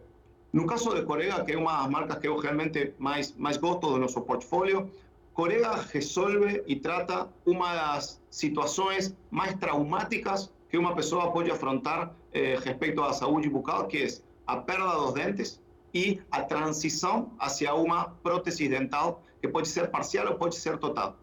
No 0.52 0.66
caso 0.66 0.94
de 0.94 1.02
Corega, 1.02 1.44
que 1.44 1.52
é 1.52 1.58
uma 1.58 1.82
das 1.82 1.90
marcas 1.90 2.18
que 2.18 2.28
eu 2.28 2.36
realmente 2.36 2.94
mais, 2.98 3.34
mais 3.36 3.56
gosto 3.56 3.90
do 3.90 3.98
nosso 3.98 4.20
portfólio, 4.22 4.90
Corega 5.32 5.74
resolve 5.92 6.62
e 6.66 6.76
trata 6.76 7.28
uma 7.46 7.74
das 7.74 8.22
situações 8.30 9.16
mais 9.30 9.54
traumáticas 9.54 10.52
que 10.68 10.76
uma 10.76 10.94
pessoa 10.94 11.32
pode 11.32 11.50
afrontar 11.50 12.14
eh, 12.32 12.58
respeito 12.62 13.02
à 13.02 13.12
saúde 13.12 13.48
bucal, 13.48 13.86
que 13.86 14.04
é 14.04 14.08
a 14.46 14.56
perda 14.56 14.94
dos 14.96 15.14
dentes 15.14 15.60
e 15.94 16.20
a 16.30 16.42
transição 16.42 17.32
hacia 17.38 17.74
uma 17.74 18.10
prótese 18.22 18.68
dental, 18.68 19.22
que 19.40 19.48
pode 19.48 19.68
ser 19.68 19.90
parcial 19.90 20.28
ou 20.28 20.34
pode 20.34 20.56
ser 20.56 20.78
total. 20.78 21.16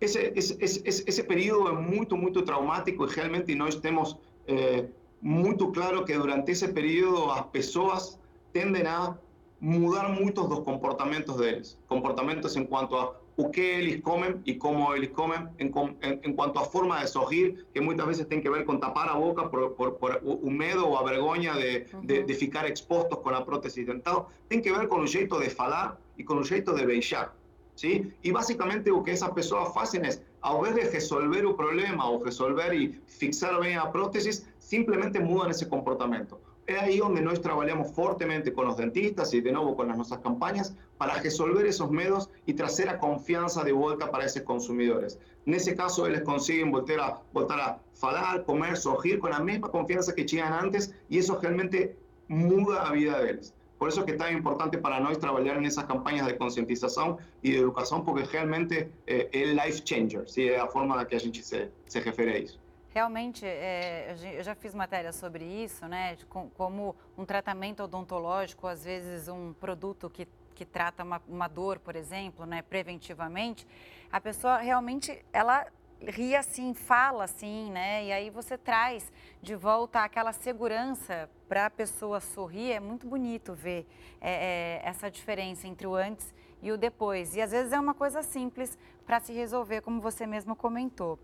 Esse, 0.00 0.32
esse, 0.34 0.56
esse, 0.60 1.04
esse 1.06 1.22
período 1.22 1.68
é 1.68 1.72
muito, 1.72 2.16
muito 2.16 2.42
traumático 2.42 3.06
e 3.06 3.08
realmente 3.08 3.54
nós 3.54 3.76
temos 3.76 4.16
eh, 4.46 4.84
muito 5.20 5.72
claro 5.72 6.04
que 6.04 6.14
durante 6.16 6.52
esse 6.52 6.68
período 6.68 7.30
as 7.30 7.46
pessoas 7.46 8.18
tendem 8.52 8.86
a 8.86 9.16
mudar 9.60 10.08
muitos 10.10 10.46
dos 10.48 10.60
comportamentos 10.60 11.36
deles. 11.36 11.78
Comportamentos 11.88 12.54
em 12.56 12.64
quanto 12.64 12.94
a 12.96 13.14
o 13.36 13.50
que 13.50 13.60
eles 13.60 14.00
comem 14.00 14.40
e 14.46 14.54
como 14.54 14.94
eles 14.94 15.10
comem, 15.10 15.46
em, 15.58 15.66
em, 15.66 16.20
em 16.24 16.32
quanto 16.32 16.58
a 16.58 16.64
forma 16.64 16.98
de 17.00 17.08
sorrir, 17.08 17.66
que 17.72 17.80
muitas 17.80 18.06
vezes 18.06 18.26
tem 18.26 18.40
que 18.40 18.50
ver 18.50 18.64
com 18.64 18.78
tapar 18.78 19.08
a 19.08 19.14
boca 19.14 19.46
por, 19.48 19.70
por, 19.70 19.92
por 19.92 20.20
o 20.24 20.50
medo 20.50 20.86
ou 20.88 20.96
a 20.96 21.02
vergonha 21.02 21.52
de, 21.54 21.84
de, 22.02 22.22
de, 22.22 22.34
ficar 22.34 22.68
expostos 22.70 23.18
com 23.18 23.28
a 23.28 23.42
prótese 23.42 23.84
dental, 23.84 24.30
tem 24.48 24.60
que 24.62 24.72
ver 24.72 24.88
com 24.88 25.00
o 25.00 25.06
jeito 25.06 25.38
de 25.38 25.50
falar 25.50 26.00
e 26.16 26.24
com 26.24 26.34
o 26.34 26.44
jeito 26.44 26.74
de 26.74 26.86
beijar. 26.86 27.36
¿sí? 27.74 28.10
E 28.24 28.32
basicamente 28.32 28.90
o 28.90 29.02
que 29.02 29.10
essas 29.10 29.30
pessoas 29.32 29.72
fazem 29.74 30.00
é, 30.00 30.18
ao 30.40 30.66
invés 30.66 30.86
de 30.86 30.94
resolver 30.94 31.44
o 31.44 31.54
problema 31.54 32.08
ou 32.08 32.22
resolver 32.22 32.72
e 32.72 32.98
fixar 33.06 33.60
bem 33.60 33.76
a 33.76 33.86
prótese, 33.86 34.46
simplesmente 34.58 35.18
mudam 35.18 35.50
esse 35.50 35.66
comportamento. 35.66 36.38
É 36.68 36.80
aí 36.80 37.00
onde 37.00 37.20
nós 37.20 37.38
trabalhamos 37.38 37.92
fortemente 37.92 38.50
com 38.50 38.66
os 38.66 38.74
dentistas 38.74 39.32
e, 39.32 39.40
de 39.40 39.52
novo, 39.52 39.76
com 39.76 39.82
as 39.82 39.96
nossas 39.96 40.18
campanhas 40.18 40.74
para 40.98 41.12
resolver 41.14 41.64
esses 41.64 41.88
medos 41.88 42.28
e 42.44 42.52
trazer 42.52 42.88
a 42.88 42.98
confiança 42.98 43.64
de 43.64 43.72
volta 43.72 44.08
para 44.08 44.24
esses 44.24 44.42
consumidores. 44.42 45.16
Nesse 45.44 45.76
caso, 45.76 46.06
eles 46.06 46.24
conseguem 46.24 46.68
voltar 46.68 46.98
a, 46.98 47.20
voltar 47.32 47.60
a 47.60 47.78
falar, 47.94 48.40
comer, 48.40 48.76
sorrir 48.76 49.18
com 49.18 49.28
a 49.28 49.38
mesma 49.38 49.68
confiança 49.68 50.12
que 50.12 50.24
tinham 50.24 50.52
antes 50.52 50.92
e 51.08 51.18
isso 51.18 51.38
realmente 51.38 51.94
muda 52.28 52.80
a 52.80 52.90
vida 52.90 53.22
deles. 53.22 53.54
Por 53.78 53.88
eso 53.90 54.00
es 54.00 54.06
que 54.06 54.12
es 54.12 54.18
tan 54.18 54.32
importante 54.32 54.78
para 54.78 54.98
nosotros 54.98 55.20
trabajar 55.20 55.58
en 55.58 55.66
esas 55.66 55.84
campañas 55.84 56.26
de 56.26 56.36
concientización 56.36 57.18
y 57.42 57.52
de 57.52 57.58
educación, 57.58 58.04
porque 58.04 58.24
realmente 58.24 58.90
eh, 59.06 59.28
es 59.30 59.48
eh, 59.50 59.54
life 59.54 59.84
changer, 59.84 60.28
¿sí? 60.28 60.48
es 60.48 60.58
la 60.58 60.66
forma 60.66 60.94
en 60.94 61.00
la 61.02 61.06
que 61.06 61.16
a 61.16 61.20
gente 61.20 61.42
se, 61.42 61.70
se 61.84 62.00
refiere 62.00 62.32
a 62.32 62.36
eso. 62.38 62.58
Realmente, 62.96 63.44
é, 63.44 64.16
eu 64.38 64.42
já 64.42 64.54
fiz 64.54 64.74
matéria 64.74 65.12
sobre 65.12 65.44
isso, 65.44 65.86
né? 65.86 66.16
como 66.30 66.96
um 67.14 67.26
tratamento 67.26 67.82
odontológico, 67.82 68.66
às 68.66 68.84
vezes 68.84 69.28
um 69.28 69.52
produto 69.52 70.08
que, 70.08 70.26
que 70.54 70.64
trata 70.64 71.04
uma, 71.04 71.20
uma 71.28 71.46
dor, 71.46 71.78
por 71.78 71.94
exemplo, 71.94 72.46
né? 72.46 72.62
preventivamente, 72.62 73.68
a 74.10 74.18
pessoa 74.18 74.56
realmente, 74.56 75.22
ela 75.30 75.66
ri 76.00 76.34
assim, 76.34 76.72
fala 76.72 77.24
assim, 77.24 77.70
né? 77.70 78.06
E 78.06 78.12
aí 78.12 78.30
você 78.30 78.56
traz 78.56 79.12
de 79.42 79.54
volta 79.54 80.00
aquela 80.00 80.32
segurança 80.32 81.28
para 81.46 81.66
a 81.66 81.70
pessoa 81.70 82.18
sorrir. 82.18 82.72
É 82.72 82.80
muito 82.80 83.06
bonito 83.06 83.52
ver 83.52 83.86
é, 84.22 84.80
é, 84.82 84.88
essa 84.88 85.10
diferença 85.10 85.68
entre 85.68 85.86
o 85.86 85.94
antes 85.94 86.34
e 86.62 86.72
o 86.72 86.78
depois. 86.78 87.36
E 87.36 87.42
às 87.42 87.50
vezes 87.50 87.74
é 87.74 87.78
uma 87.78 87.92
coisa 87.92 88.22
simples 88.22 88.78
para 89.04 89.20
se 89.20 89.34
resolver, 89.34 89.82
como 89.82 90.00
você 90.00 90.26
mesmo 90.26 90.56
comentou. 90.56 91.18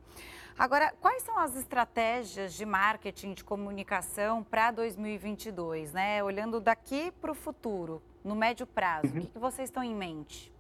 Agora, 0.59 0.93
quais 1.01 1.23
são 1.23 1.39
as 1.39 1.57
estratégias 1.57 2.55
de 2.55 2.65
marketing, 2.65 3.33
de 3.33 3.43
comunicação 3.43 4.43
para 4.43 4.71
2022, 4.71 5.93
né? 5.93 6.23
Olhando 6.23 6.61
daqui 6.61 7.13
para 7.21 7.33
o 7.33 7.35
futuro, 7.35 8.03
no 8.25 8.37
médio 8.37 8.67
prazo, 8.67 9.09
uhum. 9.09 9.19
o 9.19 9.21
que, 9.23 9.27
que 9.29 9.39
vocês 9.39 9.69
estão 9.69 9.83
em 9.83 9.95
mente? 9.95 10.53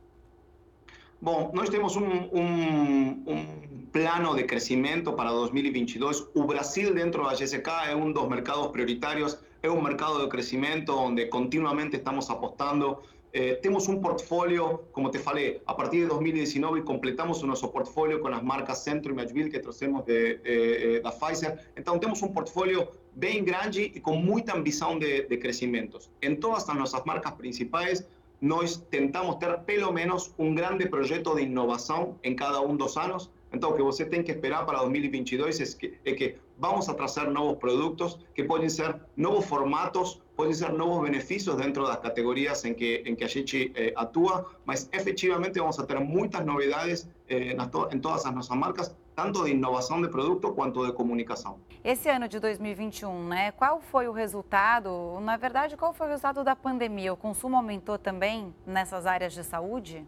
Bom, 1.20 1.52
nós 1.54 1.68
temos 1.68 1.94
um, 1.94 2.04
um, 2.04 3.24
um, 3.28 3.86
plano 3.92 4.34
de 4.34 4.42
crescimento 4.42 5.12
para 5.12 5.30
2022. 5.30 6.26
O 6.34 6.44
Brasil, 6.44 6.92
dentro 6.92 7.22
da 7.22 7.34
GSK, 7.34 7.90
é 7.90 7.94
um 7.94 8.10
dos 8.10 8.28
mercados 8.28 8.66
prioritários, 8.68 9.38
é 9.62 9.70
um 9.70 9.80
mercado 9.80 10.20
de 10.20 10.28
crescimento 10.28 10.92
onde 10.92 11.26
continuamente 11.26 11.96
estamos 11.96 12.28
apostando 12.28 12.98
eh, 13.34 13.58
tenemos 13.62 13.88
un 13.88 14.02
portfolio, 14.02 14.84
como 14.92 15.10
te 15.10 15.18
falei, 15.18 15.62
a 15.66 15.74
partir 15.74 16.02
de 16.02 16.08
2019 16.08 16.84
completamos 16.84 17.42
nuestro 17.42 17.70
portfolio 17.70 18.20
con 18.20 18.30
las 18.30 18.42
marcas 18.42 18.84
Centro 18.84 19.10
y 19.10 19.14
Matchville 19.14 19.50
que 19.50 19.58
trouxemos 19.58 20.04
de, 20.04 20.36
de, 20.38 21.00
de, 21.00 21.10
Pfizer. 21.18 21.58
Entonces 21.74 22.00
tenemos 22.00 22.20
un 22.20 22.34
portfolio 22.34 22.92
bien 23.14 23.44
grande 23.46 23.90
y 23.94 24.00
con 24.00 24.22
mucha 24.24 24.52
ambición 24.52 24.98
de, 24.98 25.22
de 25.22 25.38
crecimientos. 25.38 26.10
En 26.20 26.40
todas 26.40 26.66
nuestras 26.74 27.06
marcas 27.06 27.32
principales, 27.32 28.06
nós 28.42 28.84
tentamos 28.90 29.38
ter 29.38 29.56
pelo 29.64 29.92
menos 29.92 30.34
um 30.36 30.54
grande 30.54 30.86
projeto 30.86 31.34
de 31.34 31.42
inovação 31.42 32.18
em 32.22 32.34
cada 32.34 32.60
um 32.60 32.76
dos 32.76 32.96
anos. 32.96 33.30
Então, 33.52 33.70
o 33.70 33.76
que 33.76 33.82
você 33.82 34.04
tem 34.04 34.22
que 34.22 34.32
esperar 34.32 34.66
para 34.66 34.78
2022 34.80 35.60
é 35.60 35.78
que, 35.78 35.98
é 36.04 36.12
que 36.12 36.36
vamos 36.58 36.88
a 36.88 36.94
trazer 36.94 37.30
novos 37.30 37.58
produtos 37.58 38.18
que 38.34 38.44
podem 38.44 38.68
ser 38.68 39.00
novos 39.16 39.46
formatos 39.46 40.20
podem 40.36 40.54
ser 40.54 40.72
novos 40.72 41.02
benefícios 41.02 41.56
dentro 41.56 41.86
das 41.86 41.96
categorias 41.96 42.64
em 42.64 42.74
que, 42.74 42.98
que 42.98 43.24
a 43.24 43.28
gente 43.28 43.72
eh, 43.74 43.92
atua, 43.96 44.46
mas 44.64 44.88
efetivamente 44.92 45.58
vamos 45.58 45.78
a 45.78 45.86
ter 45.86 45.98
muitas 46.00 46.44
novidades 46.44 47.08
eh, 47.28 47.56
em 47.92 47.98
todas 47.98 48.26
as 48.26 48.34
nossas 48.34 48.56
marcas, 48.56 48.94
tanto 49.14 49.44
de 49.44 49.50
inovação 49.50 50.00
de 50.00 50.08
produto 50.08 50.52
quanto 50.52 50.86
de 50.86 50.92
comunicação. 50.92 51.58
Esse 51.84 52.08
ano 52.08 52.28
de 52.28 52.38
2021, 52.38 53.28
né, 53.28 53.52
qual 53.52 53.80
foi 53.80 54.08
o 54.08 54.12
resultado? 54.12 55.20
Na 55.20 55.36
verdade, 55.36 55.76
qual 55.76 55.92
foi 55.92 56.06
o 56.06 56.10
resultado 56.10 56.42
da 56.42 56.56
pandemia? 56.56 57.12
O 57.12 57.16
consumo 57.16 57.56
aumentou 57.56 57.98
também 57.98 58.54
nessas 58.66 59.04
áreas 59.06 59.32
de 59.32 59.44
saúde? 59.44 60.06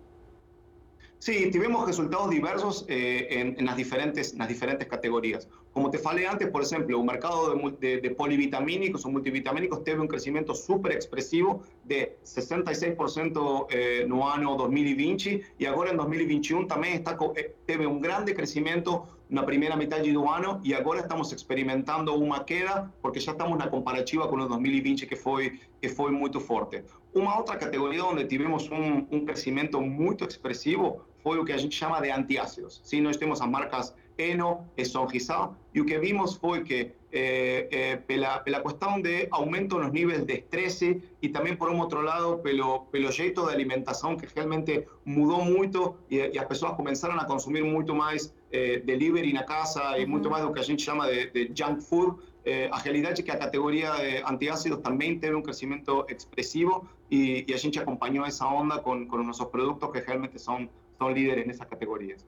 Sí, 1.18 1.50
tuvimos 1.50 1.86
resultados 1.86 2.28
diversos 2.28 2.84
eh, 2.86 3.26
en, 3.30 3.56
en, 3.58 3.64
las 3.64 3.76
diferentes, 3.76 4.34
las 4.34 4.46
diferentes 4.46 4.86
categorías. 4.86 5.48
Como 5.72 5.90
te 5.90 5.98
falei 5.98 6.26
antes, 6.26 6.48
por 6.50 6.62
ejemplo, 6.62 6.98
un 6.98 7.06
mercado 7.06 7.54
de, 7.54 7.76
de, 7.80 8.00
de 8.00 8.10
polivitamínicos 8.10 9.04
o 9.06 9.08
multivitamínicos 9.08 9.82
tuvo 9.82 10.02
un 10.02 10.08
crecimiento 10.08 10.54
súper 10.54 10.92
expresivo 10.92 11.62
de 11.84 12.18
66% 12.24 13.66
eh, 13.70 14.04
no 14.06 14.28
año 14.30 14.54
2020 14.54 15.42
y 15.58 15.64
ahora 15.64 15.90
en 15.92 15.96
2021 15.96 16.66
también 16.66 16.94
está, 16.94 17.16
eh, 17.36 17.54
teve 17.64 17.86
un 17.86 18.00
grande 18.00 18.34
crecimiento 18.34 19.08
na 19.30 19.42
primeira 19.42 19.74
metade 19.74 20.12
do 20.12 20.28
ano 20.28 20.60
e 20.62 20.74
agora 20.74 21.00
estamos 21.00 21.32
experimentando 21.32 22.14
uma 22.14 22.44
queda 22.44 22.92
porque 23.00 23.18
já 23.18 23.32
estamos 23.32 23.56
na 23.58 23.68
comparativa 23.68 24.28
com 24.28 24.36
o 24.36 24.46
2020 24.46 25.06
que 25.06 25.16
foi 25.16 25.58
que 25.80 25.88
foi 25.88 26.12
muito 26.12 26.40
forte. 26.40 26.84
Uma 27.14 27.38
outra 27.38 27.56
categoria 27.56 28.04
onde 28.04 28.24
tivemos 28.24 28.68
um, 28.70 29.06
um 29.10 29.24
crescimento 29.24 29.80
muito 29.80 30.24
expressivo 30.26 31.02
foi 31.22 31.38
o 31.38 31.44
que 31.44 31.52
a 31.52 31.56
gente 31.56 31.76
chama 31.76 32.00
de 32.00 32.10
antiácidos. 32.10 32.80
Sim, 32.82 33.02
nós 33.02 33.16
temos 33.16 33.40
as 33.40 33.48
marcas 33.48 33.94
Eno 34.18 34.68
e 34.76 34.84
Songisal 34.84 35.56
e 35.72 35.80
o 35.80 35.84
que 35.86 35.98
vimos 35.98 36.34
foi 36.34 36.64
que 36.64 36.92
eh, 37.12 37.68
eh, 37.70 37.96
pela, 37.96 38.40
pela 38.40 38.60
questão 38.60 39.00
de 39.00 39.28
aumento 39.30 39.78
nos 39.78 39.92
níveis 39.92 40.24
de 40.24 40.34
estresse 40.34 41.02
e 41.22 41.28
também 41.28 41.54
por 41.56 41.70
um 41.70 41.78
outro 41.80 42.00
lado 42.00 42.38
pelo 42.38 42.80
pelo 42.86 43.10
jeito 43.10 43.44
de 43.46 43.52
alimentação 43.52 44.16
que 44.16 44.26
realmente 44.34 44.86
mudou 45.04 45.44
muito 45.44 45.96
e, 46.10 46.16
e 46.16 46.38
as 46.38 46.46
pessoas 46.46 46.74
começaram 46.74 47.18
a 47.18 47.24
consumir 47.24 47.62
muito 47.62 47.94
mais 47.94 48.32
eh, 48.56 48.78
delivery 48.90 49.32
na 49.32 49.44
casa 49.54 49.98
e 49.98 50.06
muito 50.06 50.30
mais 50.30 50.44
do 50.44 50.52
que 50.52 50.60
a 50.60 50.62
gente 50.70 50.82
chama 50.82 51.04
de, 51.08 51.48
de 51.48 51.52
junk 51.58 51.82
food 51.82 52.10
eh, 52.44 52.68
a 52.70 52.78
realidade 52.78 53.22
é 53.22 53.24
que 53.24 53.30
a 53.30 53.38
categoria 53.38 53.90
de 53.96 54.22
antiácidos 54.22 54.80
também 54.80 55.18
teve 55.18 55.34
um 55.34 55.42
crescimento 55.42 56.04
expressivo 56.08 56.86
e, 57.10 57.44
e 57.48 57.54
a 57.54 57.56
gente 57.56 57.78
acompanhou 57.78 58.26
essa 58.26 58.46
onda 58.46 58.78
com, 58.78 59.06
com 59.06 59.16
nossos 59.22 59.46
produtos 59.46 59.90
que 59.90 60.00
realmente 60.00 60.38
são, 60.38 60.68
são 60.98 61.10
líderes 61.10 61.46
nessas 61.46 61.66
categorias. 61.66 62.24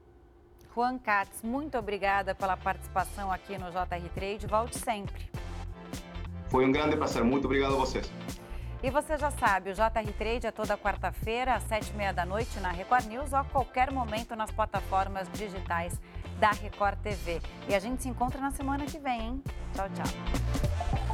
Juan 0.75 0.99
Katz, 0.99 1.43
muito 1.43 1.77
obrigada 1.77 2.35
pela 2.35 2.57
participação 2.57 3.31
aqui 3.31 3.59
no 3.59 3.71
JR 3.71 4.09
Trade. 4.15 4.47
Volte 4.47 4.79
sempre. 4.79 5.23
Foi 6.49 6.65
um 6.65 6.73
grande 6.73 6.97
prazer. 6.97 7.23
Muito 7.25 7.45
obrigado 7.45 7.75
a 7.75 7.79
vocês. 7.79 8.11
E 8.83 8.91
você 8.91 9.17
já 9.17 9.31
sabe, 9.31 9.71
o 9.71 9.75
JR 9.75 10.13
Trade 10.19 10.47
é 10.47 10.51
toda 10.51 10.77
quarta-feira, 10.77 11.55
às 11.55 11.63
sete 11.65 11.91
e 11.91 11.97
meia 11.97 12.13
da 12.13 12.27
noite, 12.27 12.61
na 12.61 12.71
Record 12.71 13.07
News 13.07 13.33
ou 13.33 13.39
a 13.39 13.45
qualquer 13.45 13.91
momento 13.91 14.37
nas 14.37 14.51
plataformas 14.51 15.29
digitais 15.33 15.99
da 16.39 16.51
Record 16.51 16.99
TV. 17.03 17.41
E 17.69 17.75
a 17.75 17.79
gente 17.79 18.03
se 18.03 18.09
encontra 18.09 18.41
na 18.41 18.51
semana 18.51 18.85
que 18.87 18.99
vem, 18.99 19.21
hein? 19.21 19.45
Tchau, 19.75 19.89
tchau. 19.91 21.06